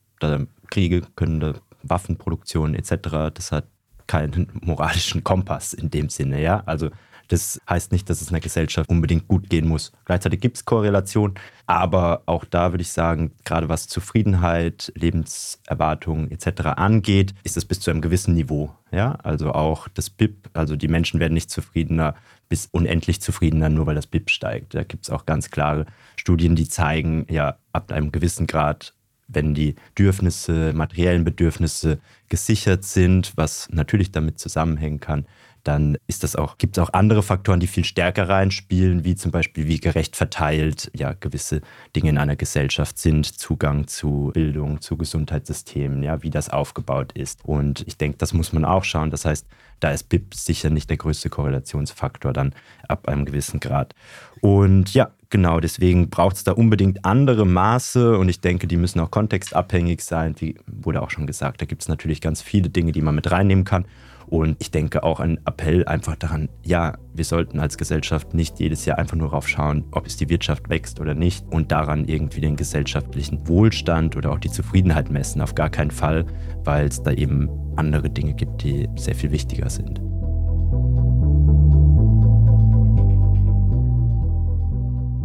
[0.70, 3.32] Kriege können da Waffenproduktion etc.
[3.34, 3.66] Das hat
[4.06, 6.62] keinen moralischen Kompass in dem Sinne, ja.
[6.66, 6.90] Also
[7.28, 9.92] das heißt nicht, dass es einer Gesellschaft unbedingt gut gehen muss.
[10.04, 11.34] Gleichzeitig gibt es Korrelation,
[11.66, 16.62] aber auch da würde ich sagen, gerade was Zufriedenheit, Lebenserwartung etc.
[16.76, 18.74] angeht, ist es bis zu einem gewissen Niveau.
[18.90, 19.12] Ja?
[19.22, 22.14] Also auch das BIP, also die Menschen werden nicht zufriedener
[22.48, 24.74] bis unendlich zufriedener, nur weil das BIP steigt.
[24.74, 28.92] Da gibt es auch ganz klare Studien, die zeigen, ja, ab einem gewissen Grad
[29.34, 35.26] wenn die Bedürfnisse, materiellen Bedürfnisse gesichert sind, was natürlich damit zusammenhängen kann,
[35.64, 39.30] dann ist das auch, gibt es auch andere Faktoren, die viel stärker reinspielen, wie zum
[39.30, 41.60] Beispiel, wie gerecht verteilt ja gewisse
[41.94, 47.44] Dinge in einer Gesellschaft sind, Zugang zu Bildung, zu Gesundheitssystemen, ja, wie das aufgebaut ist.
[47.44, 49.10] Und ich denke, das muss man auch schauen.
[49.10, 49.46] Das heißt,
[49.80, 52.54] da ist BIP sicher nicht der größte Korrelationsfaktor dann
[52.88, 53.94] ab einem gewissen Grad.
[54.40, 59.00] Und ja, genau, deswegen braucht es da unbedingt andere Maße und ich denke, die müssen
[59.00, 60.34] auch kontextabhängig sein.
[60.38, 63.30] Wie wurde auch schon gesagt, da gibt es natürlich ganz viele Dinge, die man mit
[63.30, 63.84] reinnehmen kann.
[64.32, 68.86] Und ich denke auch ein Appell einfach daran, ja, wir sollten als Gesellschaft nicht jedes
[68.86, 72.40] Jahr einfach nur darauf schauen, ob es die Wirtschaft wächst oder nicht und daran irgendwie
[72.40, 75.42] den gesellschaftlichen Wohlstand oder auch die Zufriedenheit messen.
[75.42, 76.24] Auf gar keinen Fall,
[76.64, 80.00] weil es da eben andere Dinge gibt, die sehr viel wichtiger sind.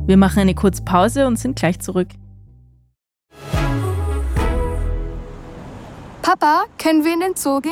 [0.05, 2.09] Wir machen eine kurze Pause und sind gleich zurück.
[6.21, 7.71] Papa, können wir in den Zoo gehen?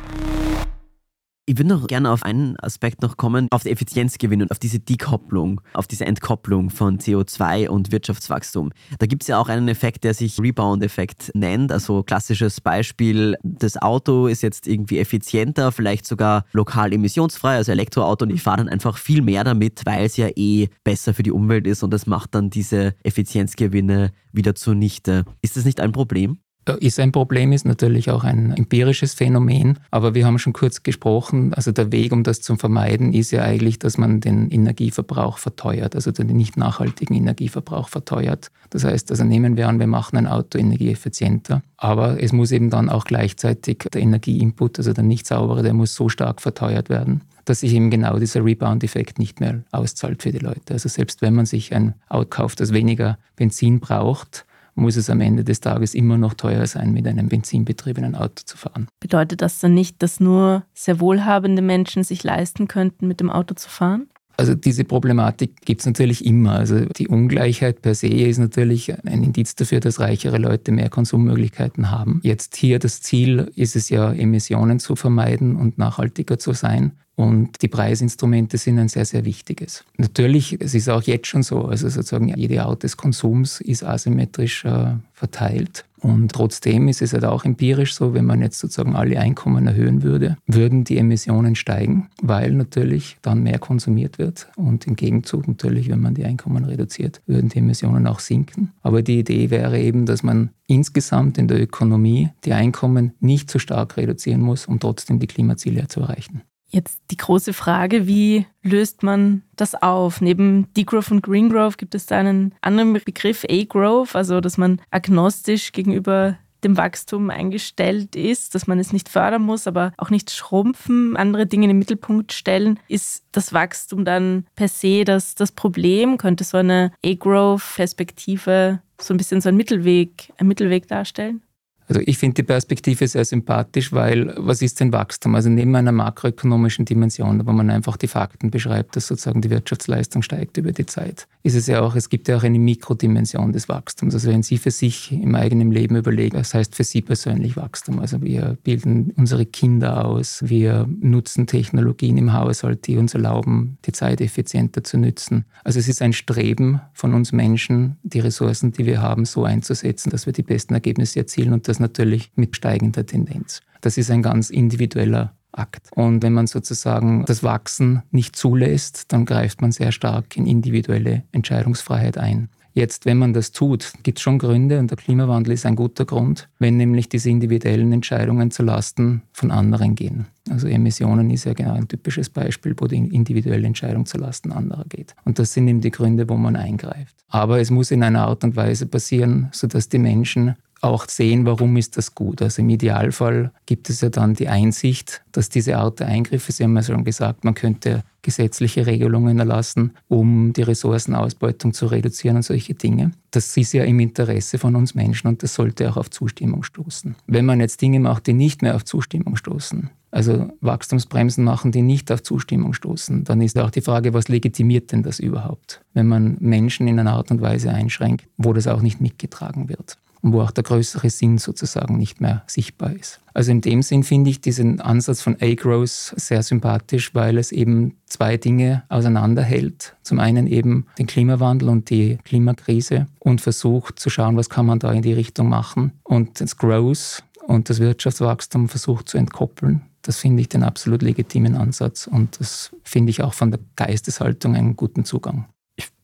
[1.47, 4.79] Ich würde noch gerne auf einen Aspekt noch kommen, auf die Effizienzgewinn und auf diese
[4.79, 8.71] Dekopplung, auf diese Entkopplung von CO2 und Wirtschaftswachstum.
[8.99, 11.71] Da gibt es ja auch einen Effekt, der sich Rebound-Effekt nennt.
[11.71, 18.23] Also klassisches Beispiel, das Auto ist jetzt irgendwie effizienter, vielleicht sogar lokal emissionsfrei, also Elektroauto,
[18.25, 21.31] und ich fahre dann einfach viel mehr damit, weil es ja eh besser für die
[21.31, 25.25] Umwelt ist und das macht dann diese Effizienzgewinne wieder zunichte.
[25.41, 26.37] Ist das nicht ein Problem?
[26.79, 29.79] Ist ein Problem, ist natürlich auch ein empirisches Phänomen.
[29.89, 33.41] Aber wir haben schon kurz gesprochen, also der Weg, um das zu vermeiden, ist ja
[33.41, 38.51] eigentlich, dass man den Energieverbrauch verteuert, also den nicht nachhaltigen Energieverbrauch verteuert.
[38.69, 42.69] Das heißt, also nehmen wir an, wir machen ein Auto energieeffizienter, aber es muss eben
[42.69, 47.21] dann auch gleichzeitig der Energieinput, also der nicht saubere, der muss so stark verteuert werden,
[47.45, 50.73] dass sich eben genau dieser Rebound-Effekt nicht mehr auszahlt für die Leute.
[50.73, 55.21] Also selbst wenn man sich ein Auto kauft, das weniger Benzin braucht, muss es am
[55.21, 58.87] Ende des Tages immer noch teuer sein, mit einem benzinbetriebenen Auto zu fahren.
[58.99, 63.55] Bedeutet das dann nicht, dass nur sehr wohlhabende Menschen sich leisten könnten, mit dem Auto
[63.55, 64.07] zu fahren?
[64.37, 66.53] Also diese Problematik gibt es natürlich immer.
[66.53, 71.91] Also die Ungleichheit per se ist natürlich ein Indiz dafür, dass reichere Leute mehr Konsummöglichkeiten
[71.91, 72.21] haben.
[72.23, 76.93] Jetzt hier das Ziel ist es ja, Emissionen zu vermeiden und nachhaltiger zu sein.
[77.21, 79.83] Und die Preisinstrumente sind ein sehr, sehr wichtiges.
[79.97, 84.65] Natürlich, es ist auch jetzt schon so, also sozusagen jede Art des Konsums ist asymmetrisch
[84.65, 85.85] äh, verteilt.
[85.99, 90.01] Und trotzdem ist es halt auch empirisch so, wenn man jetzt sozusagen alle Einkommen erhöhen
[90.01, 94.47] würde, würden die Emissionen steigen, weil natürlich dann mehr konsumiert wird.
[94.55, 98.71] Und im Gegenzug natürlich, wenn man die Einkommen reduziert, würden die Emissionen auch sinken.
[98.81, 103.59] Aber die Idee wäre eben, dass man insgesamt in der Ökonomie die Einkommen nicht so
[103.59, 106.41] stark reduzieren muss, um trotzdem die Klimaziele zu erreichen.
[106.71, 110.21] Jetzt die große Frage, wie löst man das auf?
[110.21, 115.73] Neben Degrowth und Greengrowth gibt es da einen anderen Begriff, A-Growth, also dass man agnostisch
[115.73, 121.17] gegenüber dem Wachstum eingestellt ist, dass man es nicht fördern muss, aber auch nicht schrumpfen,
[121.17, 122.79] andere Dinge in den Mittelpunkt stellen.
[122.87, 126.17] Ist das Wachstum dann per se das, das Problem?
[126.17, 131.41] Könnte so eine A-Growth-Perspektive so ein bisschen so ein Mittelweg, ein Mittelweg darstellen?
[131.87, 135.35] Also ich finde die Perspektive sehr sympathisch, weil was ist denn Wachstum?
[135.35, 140.21] Also neben einer makroökonomischen Dimension, wo man einfach die Fakten beschreibt, dass sozusagen die Wirtschaftsleistung
[140.21, 143.67] steigt über die Zeit, ist es ja auch, es gibt ja auch eine Mikrodimension des
[143.67, 144.13] Wachstums.
[144.13, 147.99] Also wenn Sie für sich im eigenen Leben überlegen, das heißt für Sie persönlich Wachstum.
[147.99, 153.91] Also wir bilden unsere Kinder aus, wir nutzen Technologien im Haushalt, die uns erlauben, die
[153.91, 155.45] Zeit effizienter zu nutzen.
[155.63, 160.09] Also es ist ein Streben von uns Menschen, die Ressourcen, die wir haben, so einzusetzen,
[160.09, 163.61] dass wir die besten Ergebnisse erzielen und das natürlich mit steigender Tendenz.
[163.81, 165.89] Das ist ein ganz individueller Akt.
[165.95, 171.23] Und wenn man sozusagen das Wachsen nicht zulässt, dann greift man sehr stark in individuelle
[171.31, 172.49] Entscheidungsfreiheit ein.
[172.73, 176.05] Jetzt, wenn man das tut, gibt es schon Gründe und der Klimawandel ist ein guter
[176.05, 180.27] Grund, wenn nämlich diese individuellen Entscheidungen zu Lasten von anderen gehen.
[180.49, 184.85] Also Emissionen ist ja genau ein typisches Beispiel, wo die individuelle Entscheidung zu Lasten anderer
[184.87, 185.15] geht.
[185.25, 187.15] Und das sind eben die Gründe, wo man eingreift.
[187.27, 191.77] Aber es muss in einer Art und Weise passieren, sodass die Menschen auch sehen, warum
[191.77, 192.41] ist das gut.
[192.41, 196.63] Also im Idealfall gibt es ja dann die Einsicht, dass diese Art der Eingriffe, Sie
[196.63, 202.43] haben ja schon gesagt, man könnte gesetzliche Regelungen erlassen, um die Ressourcenausbeutung zu reduzieren und
[202.43, 203.11] solche Dinge.
[203.31, 207.15] Das ist ja im Interesse von uns Menschen und das sollte auch auf Zustimmung stoßen.
[207.27, 211.81] Wenn man jetzt Dinge macht, die nicht mehr auf Zustimmung stoßen, also Wachstumsbremsen machen, die
[211.81, 216.07] nicht auf Zustimmung stoßen, dann ist auch die Frage, was legitimiert denn das überhaupt, wenn
[216.07, 220.33] man Menschen in einer Art und Weise einschränkt, wo das auch nicht mitgetragen wird und
[220.33, 223.19] wo auch der größere Sinn sozusagen nicht mehr sichtbar ist.
[223.33, 227.95] Also in dem Sinn finde ich diesen Ansatz von A-Growth sehr sympathisch, weil es eben
[228.05, 229.95] zwei Dinge auseinanderhält.
[230.03, 234.79] Zum einen eben den Klimawandel und die Klimakrise und versucht zu schauen, was kann man
[234.79, 235.93] da in die Richtung machen.
[236.03, 239.81] Und das Growth und das Wirtschaftswachstum versucht zu entkoppeln.
[240.03, 244.55] Das finde ich den absolut legitimen Ansatz und das finde ich auch von der Geisteshaltung
[244.55, 245.45] einen guten Zugang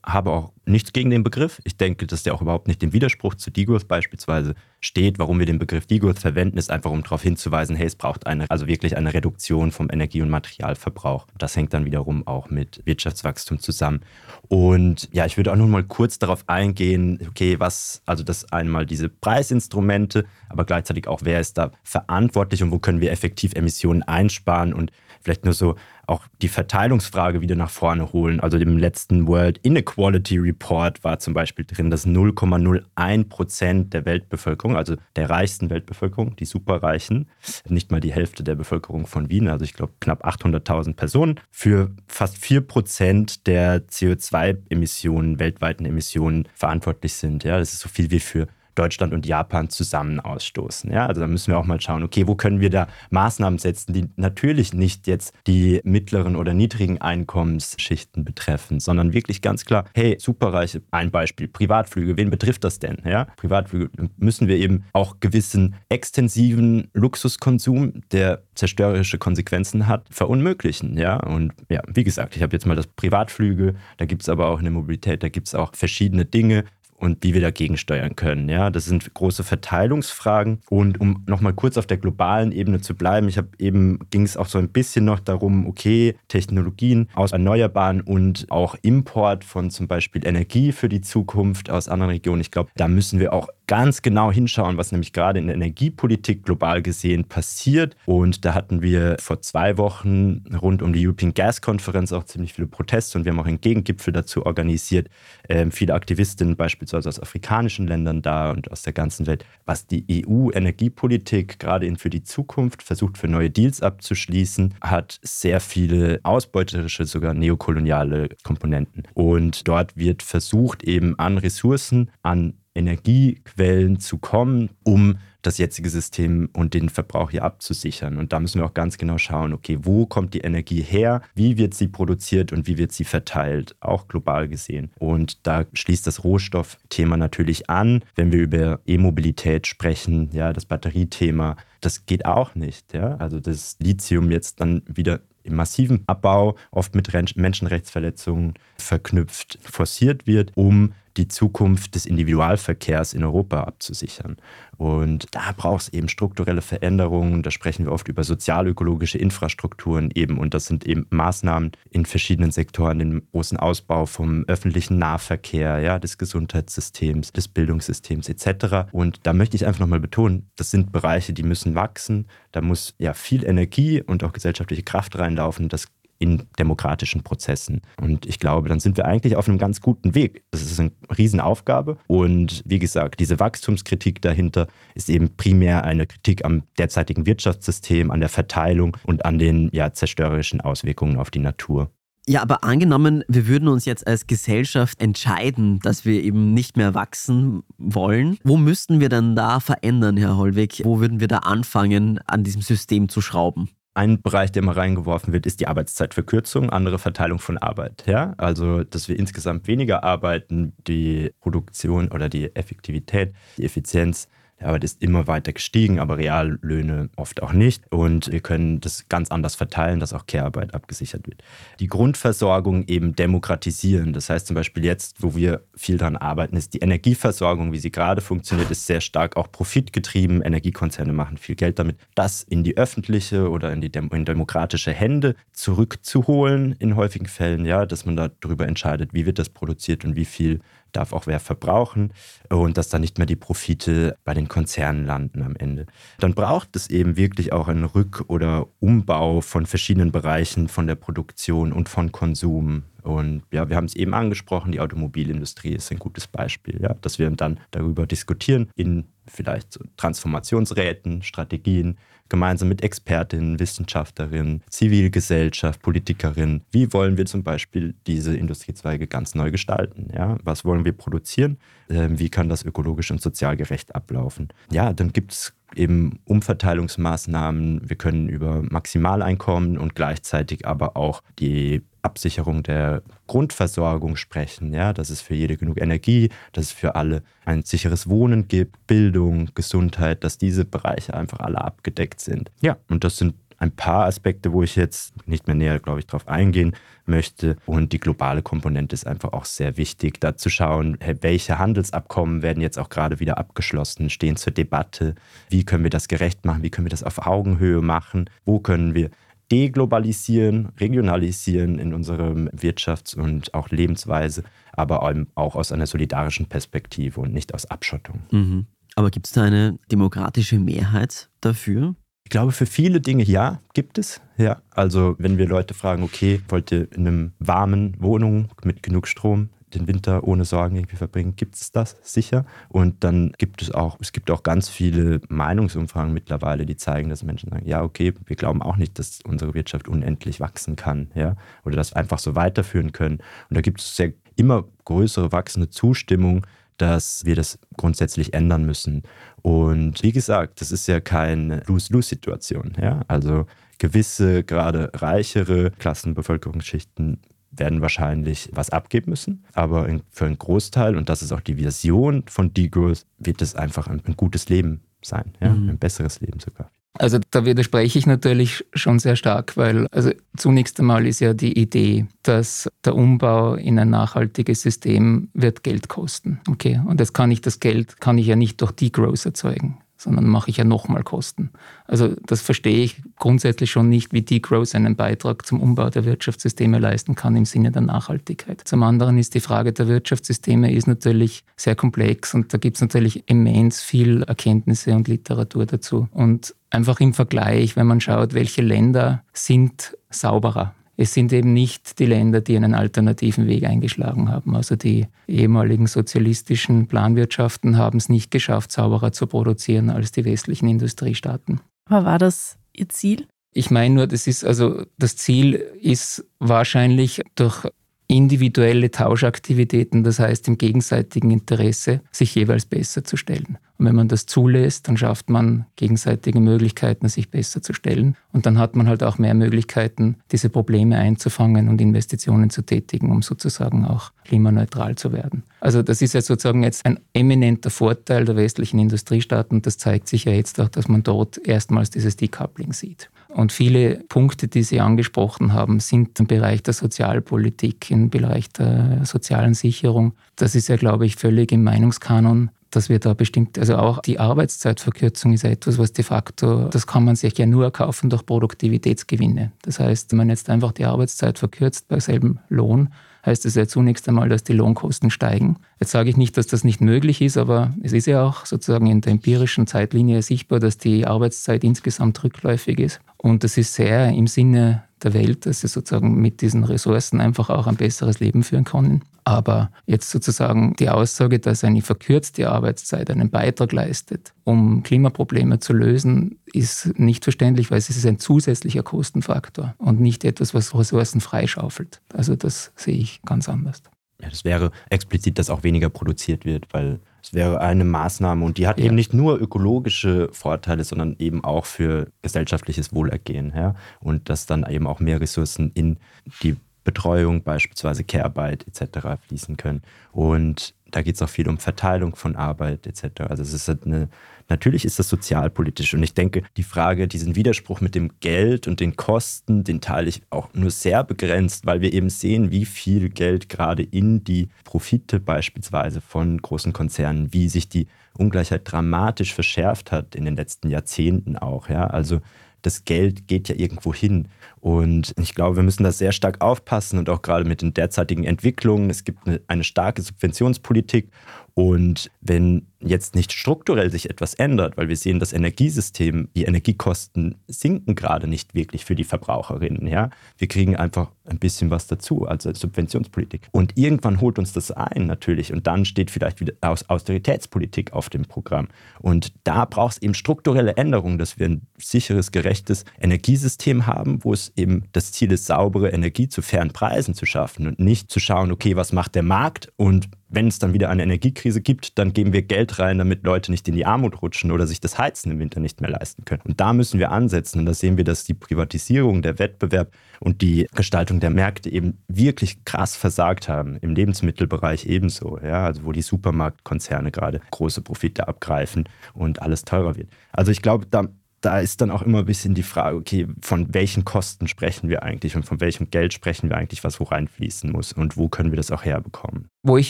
[0.08, 1.62] habe auch nichts gegen den Begriff.
[1.64, 5.20] Ich denke, dass der auch überhaupt nicht im Widerspruch zu Degrowth beispielsweise steht.
[5.20, 8.50] Warum wir den Begriff Degrowth verwenden, ist einfach, um darauf hinzuweisen, hey, es braucht eine,
[8.50, 11.28] also wirklich eine Reduktion vom Energie- und Materialverbrauch.
[11.38, 14.02] Das hängt dann wiederum auch mit Wirtschaftswachstum zusammen.
[14.48, 18.86] Und ja, ich würde auch nur mal kurz darauf eingehen, okay, was, also das einmal
[18.86, 24.04] diese Preisinstrumente, aber gleichzeitig auch, wer ist da verantwortlich und wo können wir effektiv Emissionen
[24.04, 25.76] einsparen und vielleicht nur so
[26.08, 28.40] auch die Verteilungsfrage wieder nach vorne holen.
[28.40, 34.78] Also im letzten World Inequality Report war zum Beispiel drin, dass 0,01 Prozent der Weltbevölkerung,
[34.78, 37.28] also der reichsten Weltbevölkerung, die Superreichen,
[37.68, 41.92] nicht mal die Hälfte der Bevölkerung von Wien, also ich glaube knapp 800.000 Personen, für
[42.08, 47.44] fast 4 Prozent der CO2-Emissionen, weltweiten Emissionen verantwortlich sind.
[47.44, 48.48] Ja, das ist so viel wie für
[48.78, 50.92] Deutschland und Japan zusammen ausstoßen.
[50.92, 53.94] Ja, also da müssen wir auch mal schauen, okay, wo können wir da Maßnahmen setzen,
[53.94, 60.18] die natürlich nicht jetzt die mittleren oder niedrigen Einkommensschichten betreffen, sondern wirklich ganz klar, hey,
[60.20, 62.98] superreiche, ein Beispiel, Privatflüge, wen betrifft das denn?
[63.04, 70.98] Ja, Privatflüge müssen wir eben auch gewissen extensiven Luxuskonsum, der zerstörerische Konsequenzen hat, verunmöglichen.
[70.98, 74.48] Ja, und ja, wie gesagt, ich habe jetzt mal das Privatflüge, da gibt es aber
[74.48, 76.66] auch eine Mobilität, da gibt es auch verschiedene Dinge,
[76.98, 78.50] und wie wir dagegen steuern können.
[78.50, 80.60] Ja, das sind große Verteilungsfragen.
[80.70, 84.36] Und um nochmal kurz auf der globalen Ebene zu bleiben, ich habe eben ging es
[84.36, 89.88] auch so ein bisschen noch darum, okay, Technologien aus Erneuerbaren und auch Import von zum
[89.88, 92.42] Beispiel Energie für die Zukunft aus anderen Regionen.
[92.42, 96.44] Ich glaube, da müssen wir auch ganz genau hinschauen, was nämlich gerade in der Energiepolitik
[96.44, 97.96] global gesehen passiert.
[98.06, 102.54] Und da hatten wir vor zwei Wochen rund um die European Gas Konferenz auch ziemlich
[102.54, 105.10] viele Proteste und wir haben auch einen Gegengipfel dazu organisiert.
[105.50, 110.26] Ähm, viele Aktivistinnen beispielsweise aus afrikanischen Ländern da und aus der ganzen Welt, was die
[110.26, 117.34] EU-Energiepolitik gerade für die Zukunft versucht, für neue Deals abzuschließen, hat sehr viele ausbeuterische, sogar
[117.34, 119.04] neokoloniale Komponenten.
[119.14, 125.18] Und dort wird versucht, eben an Ressourcen, an Energiequellen zu kommen, um
[125.48, 128.18] das jetzige System und den Verbrauch hier abzusichern.
[128.18, 131.58] Und da müssen wir auch ganz genau schauen, okay, wo kommt die Energie her, wie
[131.58, 134.92] wird sie produziert und wie wird sie verteilt, auch global gesehen.
[135.00, 141.56] Und da schließt das Rohstoffthema natürlich an, wenn wir über E-Mobilität sprechen, ja, das Batteriethema,
[141.80, 142.94] das geht auch nicht.
[142.94, 143.16] Ja?
[143.16, 150.52] Also das Lithium jetzt dann wieder im massiven Abbau, oft mit Menschenrechtsverletzungen verknüpft, forciert wird,
[150.56, 154.38] um die Zukunft des Individualverkehrs in Europa abzusichern.
[154.78, 157.42] Und da braucht es eben strukturelle Veränderungen.
[157.42, 160.38] Da sprechen wir oft über sozialökologische Infrastrukturen eben.
[160.38, 165.98] Und das sind eben Maßnahmen in verschiedenen Sektoren, den großen Ausbau vom öffentlichen Nahverkehr, ja,
[165.98, 168.90] des Gesundheitssystems, des Bildungssystems etc.
[168.92, 172.28] Und da möchte ich einfach nochmal betonen, das sind Bereiche, die müssen wachsen.
[172.52, 175.70] Da muss ja viel Energie und auch gesellschaftliche Kraft reinlaufen.
[175.70, 175.88] Das
[176.20, 177.82] in demokratischen Prozessen.
[178.02, 180.44] Und ich glaube, dann sind wir eigentlich auf einem ganz guten Weg.
[180.52, 181.98] Das ist eine Riesenaufgabe.
[182.08, 188.20] Und wie gesagt, diese Wachstumskritik dahinter ist eben primär eine Kritik am derzeitigen Wirtschaftssystem, an
[188.20, 191.92] der Verteilung und an den ja, zerstörerischen Auswirkungen auf die Natur.
[192.30, 196.94] Ja, aber angenommen, wir würden uns jetzt als Gesellschaft entscheiden, dass wir eben nicht mehr
[196.94, 198.38] wachsen wollen.
[198.44, 200.82] Wo müssten wir dann da verändern, Herr Hollweg?
[200.84, 203.70] Wo würden wir da anfangen, an diesem System zu schrauben?
[203.98, 208.04] Ein Bereich, der immer reingeworfen wird, ist die Arbeitszeitverkürzung, andere Verteilung von Arbeit.
[208.06, 208.36] Ja?
[208.38, 214.28] Also, dass wir insgesamt weniger arbeiten, die Produktion oder die Effektivität, die Effizienz
[214.60, 217.84] die Arbeit ist immer weiter gestiegen, aber Reallöhne oft auch nicht.
[217.92, 221.44] Und wir können das ganz anders verteilen, dass auch Care-Arbeit abgesichert wird.
[221.80, 224.14] Die Grundversorgung eben demokratisieren.
[224.14, 227.92] Das heißt zum Beispiel jetzt, wo wir viel daran arbeiten, ist die Energieversorgung, wie sie
[227.92, 230.42] gerade funktioniert, ist sehr stark auch profitgetrieben.
[230.42, 235.36] Energiekonzerne machen viel Geld damit, das in die öffentliche oder in die in demokratische Hände
[235.52, 240.26] zurückzuholen in häufigen Fällen, ja, dass man darüber entscheidet, wie wird das produziert und wie
[240.26, 240.62] viel
[240.98, 242.12] darf auch wer verbrauchen
[242.50, 245.86] und dass dann nicht mehr die Profite bei den Konzernen landen am Ende.
[246.20, 250.96] Dann braucht es eben wirklich auch einen Rück- oder Umbau von verschiedenen Bereichen von der
[250.96, 252.84] Produktion und von Konsum.
[253.04, 257.20] Und ja, wir haben es eben angesprochen, die Automobilindustrie ist ein gutes Beispiel, ja, dass
[257.20, 261.98] wir dann darüber diskutieren in vielleicht so Transformationsräten, Strategien,
[262.30, 266.64] gemeinsam mit Expertinnen, Wissenschaftlerinnen, Zivilgesellschaft, Politikerinnen.
[266.72, 270.08] Wie wollen wir zum Beispiel diese Industriezweige ganz neu gestalten?
[270.14, 270.38] Ja?
[270.44, 271.58] Was wollen wir produzieren?
[271.90, 274.50] Ähm, wie kann das ökologisch und sozial gerecht ablaufen?
[274.72, 277.90] Ja, dann gibt es eben Umverteilungsmaßnahmen.
[277.90, 285.10] Wir können über Maximaleinkommen und gleichzeitig aber auch die Absicherung der Grundversorgung sprechen, ja, dass
[285.10, 290.24] es für jede genug Energie, dass es für alle ein sicheres Wohnen gibt, Bildung, Gesundheit,
[290.24, 292.50] dass diese Bereiche einfach alle abgedeckt sind.
[292.62, 296.08] Ja, und das sind ein paar Aspekte, wo ich jetzt nicht mehr näher, glaube ich,
[296.08, 297.56] drauf eingehen möchte.
[297.66, 302.62] Und die globale Komponente ist einfach auch sehr wichtig, da zu schauen, welche Handelsabkommen werden
[302.62, 305.16] jetzt auch gerade wieder abgeschlossen, stehen zur Debatte,
[305.50, 308.94] wie können wir das gerecht machen, wie können wir das auf Augenhöhe machen, wo können
[308.94, 309.10] wir
[309.52, 314.44] deglobalisieren, regionalisieren in unserer Wirtschafts- und auch Lebensweise,
[314.74, 315.02] aber
[315.36, 318.24] auch aus einer solidarischen Perspektive und nicht aus Abschottung.
[318.32, 318.68] Mhm.
[318.96, 321.96] Aber gibt es da eine demokratische Mehrheit dafür?
[322.28, 324.20] Ich glaube, für viele Dinge ja, gibt es.
[324.36, 329.08] Ja, also wenn wir Leute fragen, okay, wollt ihr in einem warmen Wohnung mit genug
[329.08, 332.46] Strom den Winter ohne Sorgen irgendwie verbringen, gibt es das sicher.
[332.68, 337.24] Und dann gibt es auch, es gibt auch ganz viele Meinungsumfragen mittlerweile, die zeigen, dass
[337.24, 341.38] Menschen sagen, ja, okay, wir glauben auch nicht, dass unsere Wirtschaft unendlich wachsen kann, ja,
[341.64, 343.20] oder das einfach so weiterführen können.
[343.50, 346.46] Und da gibt es sehr immer größere wachsende Zustimmung
[346.78, 349.04] dass wir das grundsätzlich ändern müssen.
[349.42, 352.74] Und wie gesagt, das ist ja keine Lose-Lose-Situation.
[352.80, 353.02] Ja?
[353.08, 353.46] Also
[353.78, 357.22] gewisse, gerade reichere Klassenbevölkerungsschichten
[357.52, 359.46] werden wahrscheinlich was abgeben müssen.
[359.54, 363.88] Aber für einen Großteil, und das ist auch die Vision von Degrowth, wird es einfach
[363.88, 365.50] ein, ein gutes Leben sein, ja?
[365.50, 365.70] Mhm.
[365.70, 366.70] ein besseres Leben sogar.
[367.00, 371.60] Also da widerspreche ich natürlich schon sehr stark, weil also zunächst einmal ist ja die
[371.60, 376.40] Idee, dass der Umbau in ein nachhaltiges System wird Geld kosten.
[376.50, 380.28] Okay, und das kann ich das Geld kann ich ja nicht durch Degrowth erzeugen sondern
[380.28, 381.52] mache ich ja nochmal Kosten.
[381.86, 386.80] Also das verstehe ich grundsätzlich schon nicht, wie Degrowth einen Beitrag zum Umbau der Wirtschaftssysteme
[386.80, 388.62] leisten kann im Sinne der Nachhaltigkeit.
[388.66, 392.82] Zum anderen ist die Frage der Wirtschaftssysteme ist natürlich sehr komplex und da gibt es
[392.82, 396.08] natürlich immens viel Erkenntnisse und Literatur dazu.
[396.12, 402.00] Und einfach im Vergleich, wenn man schaut, welche Länder sind sauberer es sind eben nicht
[402.00, 404.56] die Länder, die einen alternativen Weg eingeschlagen haben.
[404.56, 410.68] Also die ehemaligen sozialistischen Planwirtschaften haben es nicht geschafft, sauberer zu produzieren als die westlichen
[410.68, 411.62] Industriestaaten.
[411.88, 413.28] Aber war das Ihr Ziel?
[413.54, 417.68] Ich meine nur, das ist also das Ziel ist wahrscheinlich durch
[418.08, 423.58] individuelle Tauschaktivitäten, das heißt im gegenseitigen Interesse, sich jeweils besser zu stellen.
[423.78, 428.16] Und wenn man das zulässt, dann schafft man gegenseitige Möglichkeiten, sich besser zu stellen.
[428.32, 433.12] Und dann hat man halt auch mehr Möglichkeiten, diese Probleme einzufangen und Investitionen zu tätigen,
[433.12, 435.44] um sozusagen auch klimaneutral zu werden.
[435.60, 439.62] Also das ist ja sozusagen jetzt ein eminenter Vorteil der westlichen Industriestaaten.
[439.62, 443.10] Das zeigt sich ja jetzt auch, dass man dort erstmals dieses Decoupling sieht.
[443.38, 449.06] Und viele Punkte, die Sie angesprochen haben, sind im Bereich der Sozialpolitik, im Bereich der
[449.06, 450.14] sozialen Sicherung.
[450.36, 454.20] Das ist ja, glaube ich, völlig im Meinungskanon dass wir da bestimmt, also auch die
[454.20, 459.54] Arbeitszeitverkürzung ist etwas, was de facto, das kann man sich ja nur erkaufen durch Produktivitätsgewinne.
[459.62, 462.90] Das heißt, wenn man jetzt einfach die Arbeitszeit verkürzt bei selben Lohn,
[463.26, 465.58] heißt es ja zunächst einmal, dass die Lohnkosten steigen.
[465.80, 468.88] Jetzt sage ich nicht, dass das nicht möglich ist, aber es ist ja auch sozusagen
[468.88, 473.02] in der empirischen Zeitlinie sichtbar, dass die Arbeitszeit insgesamt rückläufig ist.
[473.18, 477.50] Und das ist sehr im Sinne der Welt, dass sie sozusagen mit diesen Ressourcen einfach
[477.50, 479.04] auch ein besseres Leben führen können.
[479.24, 485.74] Aber jetzt sozusagen die Aussage, dass eine verkürzte Arbeitszeit einen Beitrag leistet, um Klimaprobleme zu
[485.74, 491.22] lösen, ist nicht verständlich, weil es ist ein zusätzlicher Kostenfaktor und nicht etwas, was Ressourcen
[491.22, 492.02] freischaufelt.
[492.14, 493.84] Also das sehe ich ganz anders.
[494.22, 498.58] Ja, das wäre explizit, dass auch weniger produziert wird, weil es wäre eine Maßnahme und
[498.58, 498.86] die hat ja.
[498.86, 503.54] eben nicht nur ökologische Vorteile, sondern eben auch für gesellschaftliches Wohlergehen.
[503.56, 503.76] Ja?
[504.00, 505.98] Und dass dann eben auch mehr Ressourcen in
[506.42, 509.20] die Betreuung, beispielsweise Care-Arbeit etc.
[509.28, 509.82] fließen können.
[510.14, 513.24] Und da geht es auch viel um Verteilung von Arbeit etc.
[513.28, 514.08] Also es ist halt eine,
[514.50, 515.94] natürlich ist das sozialpolitisch.
[515.94, 520.10] Und ich denke, die Frage, diesen Widerspruch mit dem Geld und den Kosten, den teile
[520.10, 524.50] ich auch nur sehr begrenzt, weil wir eben sehen, wie viel Geld gerade in die
[524.64, 527.88] Profite beispielsweise von großen Konzernen, wie sich die
[528.18, 531.70] Ungleichheit dramatisch verschärft hat in den letzten Jahrzehnten auch.
[531.70, 531.88] Ja?
[531.88, 532.22] Also
[532.62, 534.28] das Geld geht ja irgendwo hin.
[534.60, 538.24] Und ich glaube, wir müssen da sehr stark aufpassen und auch gerade mit den derzeitigen
[538.24, 538.90] Entwicklungen.
[538.90, 541.10] Es gibt eine, eine starke Subventionspolitik
[541.58, 547.34] und wenn jetzt nicht strukturell sich etwas ändert, weil wir sehen, das Energiesystem, die Energiekosten
[547.48, 549.88] sinken gerade nicht wirklich für die Verbraucherinnen.
[549.88, 550.12] Ja?
[550.38, 553.50] Wir kriegen einfach ein bisschen was dazu, also Subventionspolitik.
[553.52, 558.26] Und irgendwann holt uns das ein natürlich und dann steht vielleicht wieder Austeritätspolitik auf dem
[558.26, 558.68] Programm.
[559.00, 564.32] Und da braucht es eben strukturelle Änderungen, dass wir ein sicheres, gerechtes Energiesystem haben, wo
[564.32, 568.20] es eben das Ziel ist, saubere Energie zu fairen Preisen zu schaffen und nicht zu
[568.20, 572.14] schauen, okay, was macht der Markt und wenn es dann wieder eine Energiekrise gibt, dann
[572.14, 575.32] geben wir Geld rein, damit Leute nicht in die Armut rutschen oder sich das Heizen
[575.32, 576.42] im Winter nicht mehr leisten können.
[576.46, 577.60] Und da müssen wir ansetzen.
[577.60, 582.00] Und da sehen wir, dass die Privatisierung, der Wettbewerb und die Gestaltung der Märkte eben
[582.08, 583.78] wirklich krass versagt haben.
[583.78, 585.40] Im Lebensmittelbereich ebenso.
[585.40, 590.10] Ja, also wo die Supermarktkonzerne gerade große Profite abgreifen und alles teurer wird.
[590.34, 591.08] Also ich glaube, da
[591.42, 595.04] da ist dann auch immer ein bisschen die Frage, okay, von welchen Kosten sprechen wir
[595.04, 598.52] eigentlich und von welchem Geld sprechen wir eigentlich, was wo reinfließen muss und wo können
[598.52, 599.50] wir das auch herbekommen.
[599.64, 599.90] Wo ich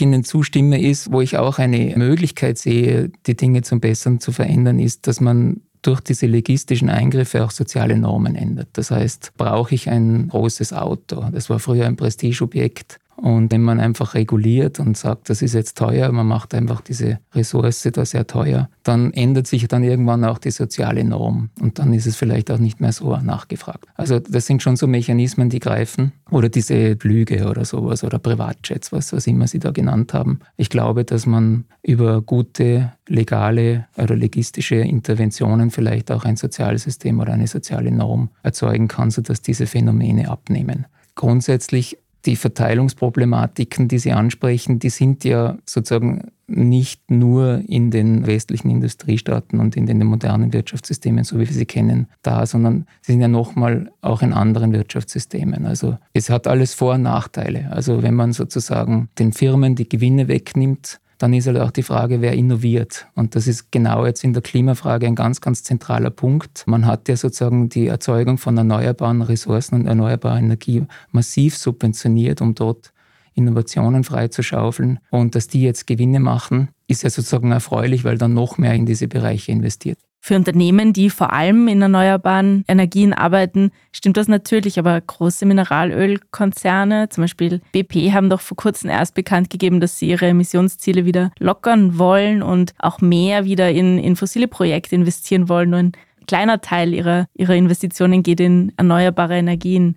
[0.00, 4.78] Ihnen zustimme, ist, wo ich auch eine Möglichkeit sehe, die Dinge zum Besseren zu verändern,
[4.78, 8.68] ist, dass man durch diese legistischen Eingriffe auch soziale Normen ändert.
[8.72, 11.24] Das heißt, brauche ich ein großes Auto?
[11.32, 12.98] Das war früher ein Prestigeobjekt.
[13.20, 17.18] Und wenn man einfach reguliert und sagt, das ist jetzt teuer, man macht einfach diese
[17.34, 21.50] Ressource da sehr teuer, dann ändert sich dann irgendwann auch die soziale Norm.
[21.60, 23.86] Und dann ist es vielleicht auch nicht mehr so nachgefragt.
[23.96, 26.12] Also das sind schon so Mechanismen, die greifen.
[26.30, 30.38] Oder diese Flüge oder sowas oder Privatjets, was, was immer Sie da genannt haben.
[30.56, 37.32] Ich glaube, dass man über gute, legale oder legistische Interventionen vielleicht auch ein Sozialsystem oder
[37.32, 40.86] eine soziale Norm erzeugen kann, sodass diese Phänomene abnehmen.
[41.16, 48.70] Grundsätzlich die Verteilungsproblematiken, die Sie ansprechen, die sind ja sozusagen nicht nur in den westlichen
[48.70, 53.20] Industriestaaten und in den modernen Wirtschaftssystemen, so wie wir sie kennen, da, sondern sie sind
[53.20, 55.66] ja nochmal auch in anderen Wirtschaftssystemen.
[55.66, 57.70] Also es hat alles Vor- und Nachteile.
[57.70, 62.20] Also wenn man sozusagen den Firmen die Gewinne wegnimmt, dann ist halt auch die Frage,
[62.20, 63.08] wer innoviert.
[63.14, 66.64] Und das ist genau jetzt in der Klimafrage ein ganz, ganz zentraler Punkt.
[66.66, 72.54] Man hat ja sozusagen die Erzeugung von erneuerbaren Ressourcen und erneuerbarer Energie massiv subventioniert, um
[72.54, 72.92] dort
[73.34, 75.00] Innovationen freizuschaufeln.
[75.10, 78.86] Und dass die jetzt Gewinne machen, ist ja sozusagen erfreulich, weil dann noch mehr in
[78.86, 79.98] diese Bereiche investiert.
[80.20, 87.08] Für Unternehmen, die vor allem in erneuerbaren Energien arbeiten, stimmt das natürlich, aber große Mineralölkonzerne,
[87.08, 91.30] zum Beispiel BP, haben doch vor kurzem erst bekannt gegeben, dass sie ihre Emissionsziele wieder
[91.38, 95.70] lockern wollen und auch mehr wieder in, in fossile Projekte investieren wollen.
[95.70, 95.92] Nur ein
[96.26, 99.96] kleiner Teil ihrer, ihrer Investitionen geht in erneuerbare Energien.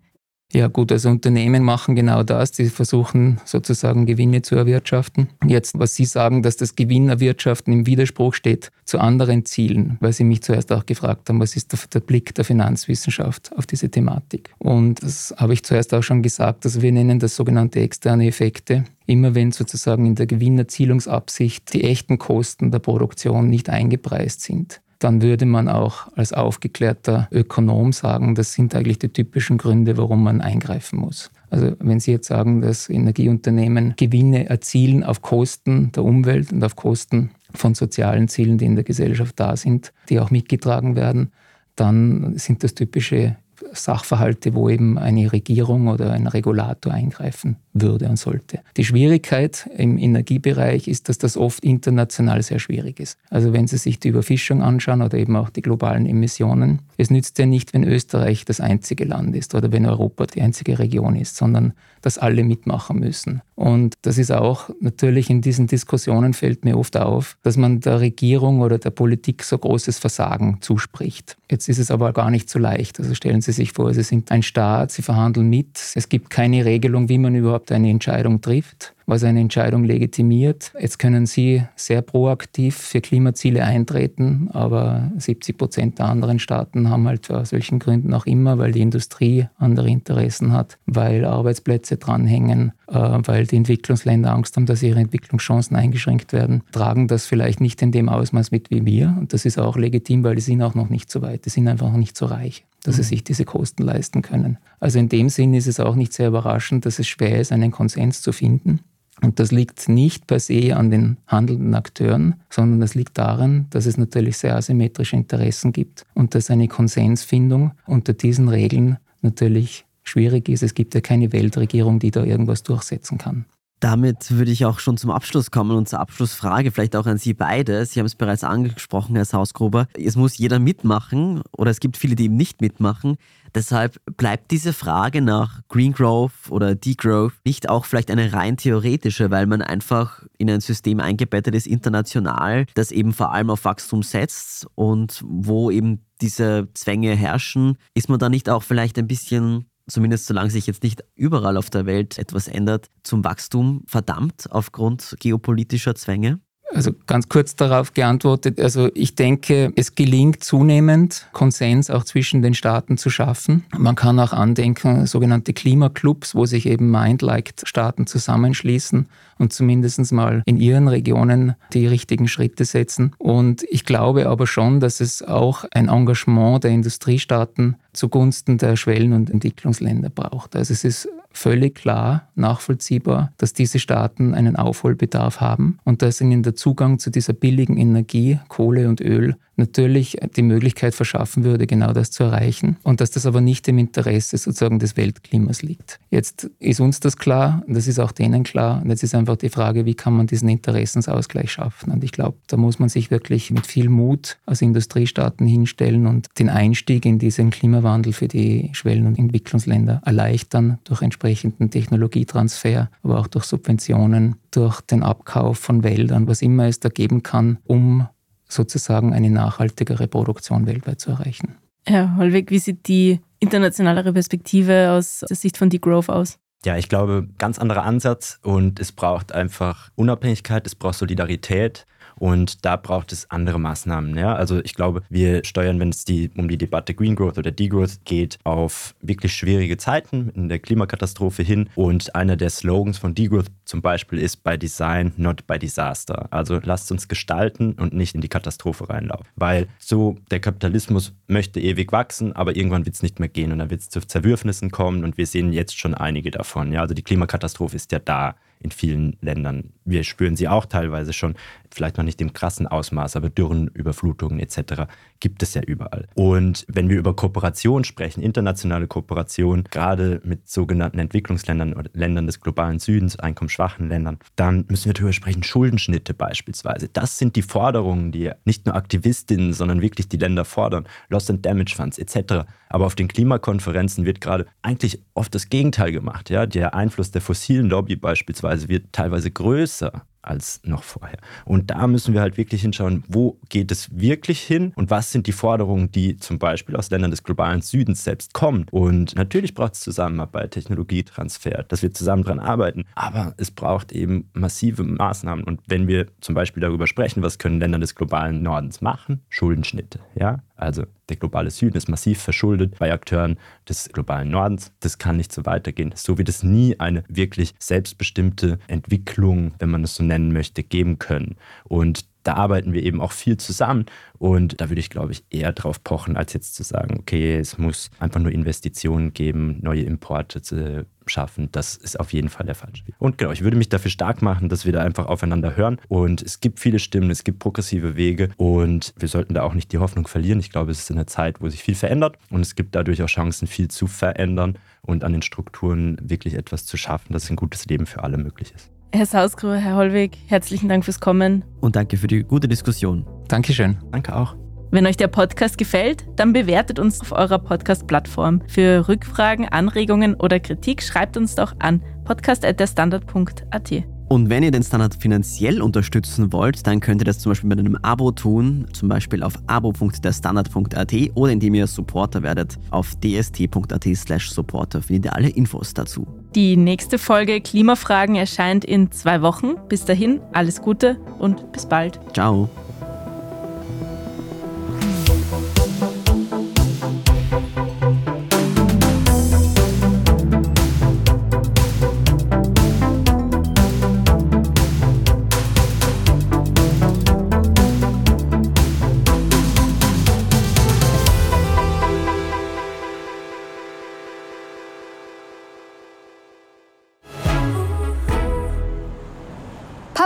[0.53, 2.51] Ja gut, also Unternehmen machen genau das.
[2.51, 5.29] Die versuchen sozusagen Gewinne zu erwirtschaften.
[5.45, 10.25] Jetzt, was Sie sagen, dass das Gewinnerwirtschaften im Widerspruch steht zu anderen Zielen, weil Sie
[10.25, 14.53] mich zuerst auch gefragt haben, was ist der, Blick der Finanzwissenschaft auf diese Thematik.
[14.57, 18.83] Und das habe ich zuerst auch schon gesagt, also wir nennen das sogenannte externe Effekte.
[19.05, 25.23] Immer wenn sozusagen in der Gewinnerzielungsabsicht die echten Kosten der Produktion nicht eingepreist sind dann
[25.23, 30.41] würde man auch als aufgeklärter Ökonom sagen, das sind eigentlich die typischen Gründe, warum man
[30.41, 31.31] eingreifen muss.
[31.49, 36.75] Also wenn Sie jetzt sagen, dass Energieunternehmen Gewinne erzielen auf Kosten der Umwelt und auf
[36.75, 41.31] Kosten von sozialen Zielen, die in der Gesellschaft da sind, die auch mitgetragen werden,
[41.75, 43.37] dann sind das typische
[43.73, 48.59] Sachverhalte, wo eben eine Regierung oder ein Regulator eingreifen würde und sollte.
[48.77, 53.17] Die Schwierigkeit im Energiebereich ist, dass das oft international sehr schwierig ist.
[53.29, 57.39] Also wenn Sie sich die Überfischung anschauen oder eben auch die globalen Emissionen, es nützt
[57.39, 61.35] ja nicht, wenn Österreich das einzige Land ist oder wenn Europa die einzige Region ist,
[61.35, 63.41] sondern dass alle mitmachen müssen.
[63.55, 67.99] Und das ist auch natürlich in diesen Diskussionen fällt mir oft auf, dass man der
[67.99, 71.37] Regierung oder der Politik so großes Versagen zuspricht.
[71.49, 72.99] Jetzt ist es aber gar nicht so leicht.
[72.99, 76.65] Also stellen Sie sich vor, Sie sind ein Staat, Sie verhandeln mit, es gibt keine
[76.65, 80.71] Regelung, wie man überhaupt eine Entscheidung trifft was eine Entscheidung legitimiert.
[80.79, 87.07] Jetzt können Sie sehr proaktiv für Klimaziele eintreten, aber 70 Prozent der anderen Staaten haben
[87.07, 92.73] halt aus welchen Gründen auch immer, weil die Industrie andere Interessen hat, weil Arbeitsplätze dranhängen,
[92.87, 97.81] äh, weil die Entwicklungsländer Angst haben, dass ihre Entwicklungschancen eingeschränkt werden, tragen das vielleicht nicht
[97.81, 99.15] in dem Ausmaß mit wie wir.
[99.19, 101.67] Und das ist auch legitim, weil die sind auch noch nicht so weit, die sind
[101.67, 103.05] einfach noch nicht so reich dass sie mhm.
[103.05, 104.57] sich diese Kosten leisten können.
[104.79, 107.71] Also in dem Sinn ist es auch nicht sehr überraschend, dass es schwer ist, einen
[107.71, 108.79] Konsens zu finden.
[109.23, 113.85] Und das liegt nicht per se an den handelnden Akteuren, sondern das liegt daran, dass
[113.85, 120.49] es natürlich sehr asymmetrische Interessen gibt und dass eine Konsensfindung unter diesen Regeln natürlich schwierig
[120.49, 120.63] ist.
[120.63, 123.45] Es gibt ja keine Weltregierung, die da irgendwas durchsetzen kann.
[123.81, 127.33] Damit würde ich auch schon zum Abschluss kommen und zur Abschlussfrage, vielleicht auch an Sie
[127.33, 127.83] beide.
[127.87, 129.87] Sie haben es bereits angesprochen, Herr Sausgruber.
[129.97, 133.17] Es muss jeder mitmachen oder es gibt viele, die eben nicht mitmachen.
[133.55, 139.31] Deshalb bleibt diese Frage nach Green Growth oder Degrowth nicht auch vielleicht eine rein theoretische,
[139.31, 144.03] weil man einfach in ein System eingebettet ist, international, das eben vor allem auf Wachstum
[144.03, 149.70] setzt und wo eben diese Zwänge herrschen, ist man da nicht auch vielleicht ein bisschen
[149.91, 155.15] zumindest solange sich jetzt nicht überall auf der Welt etwas ändert, zum Wachstum verdammt aufgrund
[155.19, 156.39] geopolitischer Zwänge?
[156.73, 162.53] Also ganz kurz darauf geantwortet, also ich denke, es gelingt zunehmend, Konsens auch zwischen den
[162.53, 163.65] Staaten zu schaffen.
[163.77, 169.09] Man kann auch andenken, sogenannte Klimaclubs, wo sich eben Mind-Liked-Staaten zusammenschließen
[169.41, 173.13] und zumindest mal in ihren Regionen die richtigen Schritte setzen.
[173.17, 179.13] Und ich glaube aber schon, dass es auch ein Engagement der Industriestaaten zugunsten der Schwellen-
[179.13, 180.55] und Entwicklungsländer braucht.
[180.55, 186.43] Also es ist völlig klar nachvollziehbar, dass diese Staaten einen Aufholbedarf haben und dass ihnen
[186.43, 191.93] der Zugang zu dieser billigen Energie, Kohle und Öl natürlich die Möglichkeit verschaffen würde, genau
[191.93, 195.99] das zu erreichen und dass das aber nicht im Interesse sozusagen des Weltklimas liegt.
[196.09, 199.49] Jetzt ist uns das klar, das ist auch denen klar und jetzt ist einfach die
[199.49, 203.51] Frage, wie kann man diesen Interessensausgleich schaffen und ich glaube, da muss man sich wirklich
[203.51, 209.07] mit viel Mut als Industriestaaten hinstellen und den Einstieg in diesen Klimawandel für die Schwellen-
[209.07, 216.27] und Entwicklungsländer erleichtern durch entsprechenden Technologietransfer, aber auch durch Subventionen, durch den Abkauf von Wäldern,
[216.27, 218.07] was immer es da geben kann, um
[218.47, 221.55] sozusagen eine nachhaltigere Produktion weltweit zu erreichen.
[221.85, 226.37] Herr Hollweg, wie sieht die internationalere Perspektive aus der Sicht von Degrowth aus?
[226.63, 232.65] Ja, ich glaube, ganz anderer Ansatz und es braucht einfach Unabhängigkeit, es braucht Solidarität und
[232.65, 234.17] da braucht es andere Maßnahmen.
[234.17, 234.35] Ja?
[234.35, 238.05] Also ich glaube, wir steuern, wenn es die, um die Debatte Green Growth oder Degrowth
[238.05, 241.69] geht, auf wirklich schwierige Zeiten in der Klimakatastrophe hin.
[241.75, 246.27] Und einer der Slogans von Degrowth zum Beispiel ist by Design, not by Disaster.
[246.31, 249.25] Also lasst uns gestalten und nicht in die Katastrophe reinlaufen.
[249.35, 253.59] Weil so der Kapitalismus möchte ewig wachsen, aber irgendwann wird es nicht mehr gehen und
[253.59, 256.71] dann wird es zu Zerwürfnissen kommen und wir sehen jetzt schon einige davon.
[256.71, 256.81] Ja?
[256.81, 259.73] Also die Klimakatastrophe ist ja da in vielen Ländern.
[259.83, 261.35] Wir spüren sie auch teilweise schon,
[261.73, 264.83] vielleicht noch nicht im krassen Ausmaß, aber Dürren, Überflutungen etc.
[265.19, 266.07] gibt es ja überall.
[266.13, 272.41] Und wenn wir über Kooperation sprechen, internationale Kooperation, gerade mit sogenannten Entwicklungsländern oder Ländern des
[272.41, 276.89] globalen Südens, einkommensschwachen Ländern, dann müssen wir darüber sprechen, Schuldenschnitte beispielsweise.
[276.89, 280.85] Das sind die Forderungen, die nicht nur Aktivistinnen, sondern wirklich die Länder fordern.
[281.09, 282.45] Loss and Damage Funds etc.
[282.69, 286.29] Aber auf den Klimakonferenzen wird gerade eigentlich oft das Gegenteil gemacht.
[286.29, 286.45] Ja?
[286.45, 291.19] Der Einfluss der fossilen Lobby beispielsweise wird teilweise größer größer als noch vorher.
[291.45, 295.27] Und da müssen wir halt wirklich hinschauen, wo geht es wirklich hin und was sind
[295.27, 298.65] die Forderungen, die zum Beispiel aus Ländern des globalen Südens selbst kommen.
[298.71, 304.29] Und natürlich braucht es Zusammenarbeit, Technologietransfer, dass wir zusammen daran arbeiten, aber es braucht eben
[304.33, 305.43] massive Maßnahmen.
[305.43, 309.21] Und wenn wir zum Beispiel darüber sprechen, was können Länder des globalen Nordens machen?
[309.29, 310.43] Schuldenschnitte, ja?
[310.61, 314.71] Also der globale Süden ist massiv verschuldet bei Akteuren des globalen Nordens.
[314.79, 315.91] Das kann nicht so weitergehen.
[315.95, 320.99] So wird es nie eine wirklich selbstbestimmte Entwicklung, wenn man es so nennen möchte, geben
[320.99, 321.37] können.
[321.63, 323.85] Und da arbeiten wir eben auch viel zusammen.
[324.19, 327.57] Und da würde ich, glaube ich, eher drauf pochen, als jetzt zu sagen, okay, es
[327.57, 331.49] muss einfach nur Investitionen geben, neue Importe zu schaffen.
[331.51, 332.95] Das ist auf jeden Fall der falsche Weg.
[332.99, 335.79] Und genau, ich würde mich dafür stark machen, dass wir da einfach aufeinander hören.
[335.87, 339.71] Und es gibt viele Stimmen, es gibt progressive Wege und wir sollten da auch nicht
[339.71, 340.39] die Hoffnung verlieren.
[340.39, 343.07] Ich glaube, es ist eine Zeit, wo sich viel verändert und es gibt dadurch auch
[343.07, 347.65] Chancen, viel zu verändern und an den Strukturen wirklich etwas zu schaffen, dass ein gutes
[347.65, 348.69] Leben für alle möglich ist.
[348.93, 351.45] Herr Sausgruber, Herr Hollweg, herzlichen Dank fürs Kommen.
[351.61, 353.05] Und danke für die gute Diskussion.
[353.27, 353.77] Dankeschön.
[353.91, 354.35] Danke auch.
[354.71, 358.41] Wenn euch der Podcast gefällt, dann bewertet uns auf eurer Podcast-Plattform.
[358.47, 364.00] Für Rückfragen, Anregungen oder Kritik schreibt uns doch an podcast.derstandard.at.
[364.11, 367.59] Und wenn ihr den Standard finanziell unterstützen wollt, dann könnt ihr das zum Beispiel mit
[367.59, 372.59] einem Abo tun, zum Beispiel auf abo.derstandard.at oder indem ihr Supporter werdet.
[372.71, 376.05] Auf dst.at slash supporter findet ihr alle Infos dazu.
[376.35, 379.53] Die nächste Folge Klimafragen erscheint in zwei Wochen.
[379.69, 382.01] Bis dahin, alles Gute und bis bald.
[382.11, 382.49] Ciao.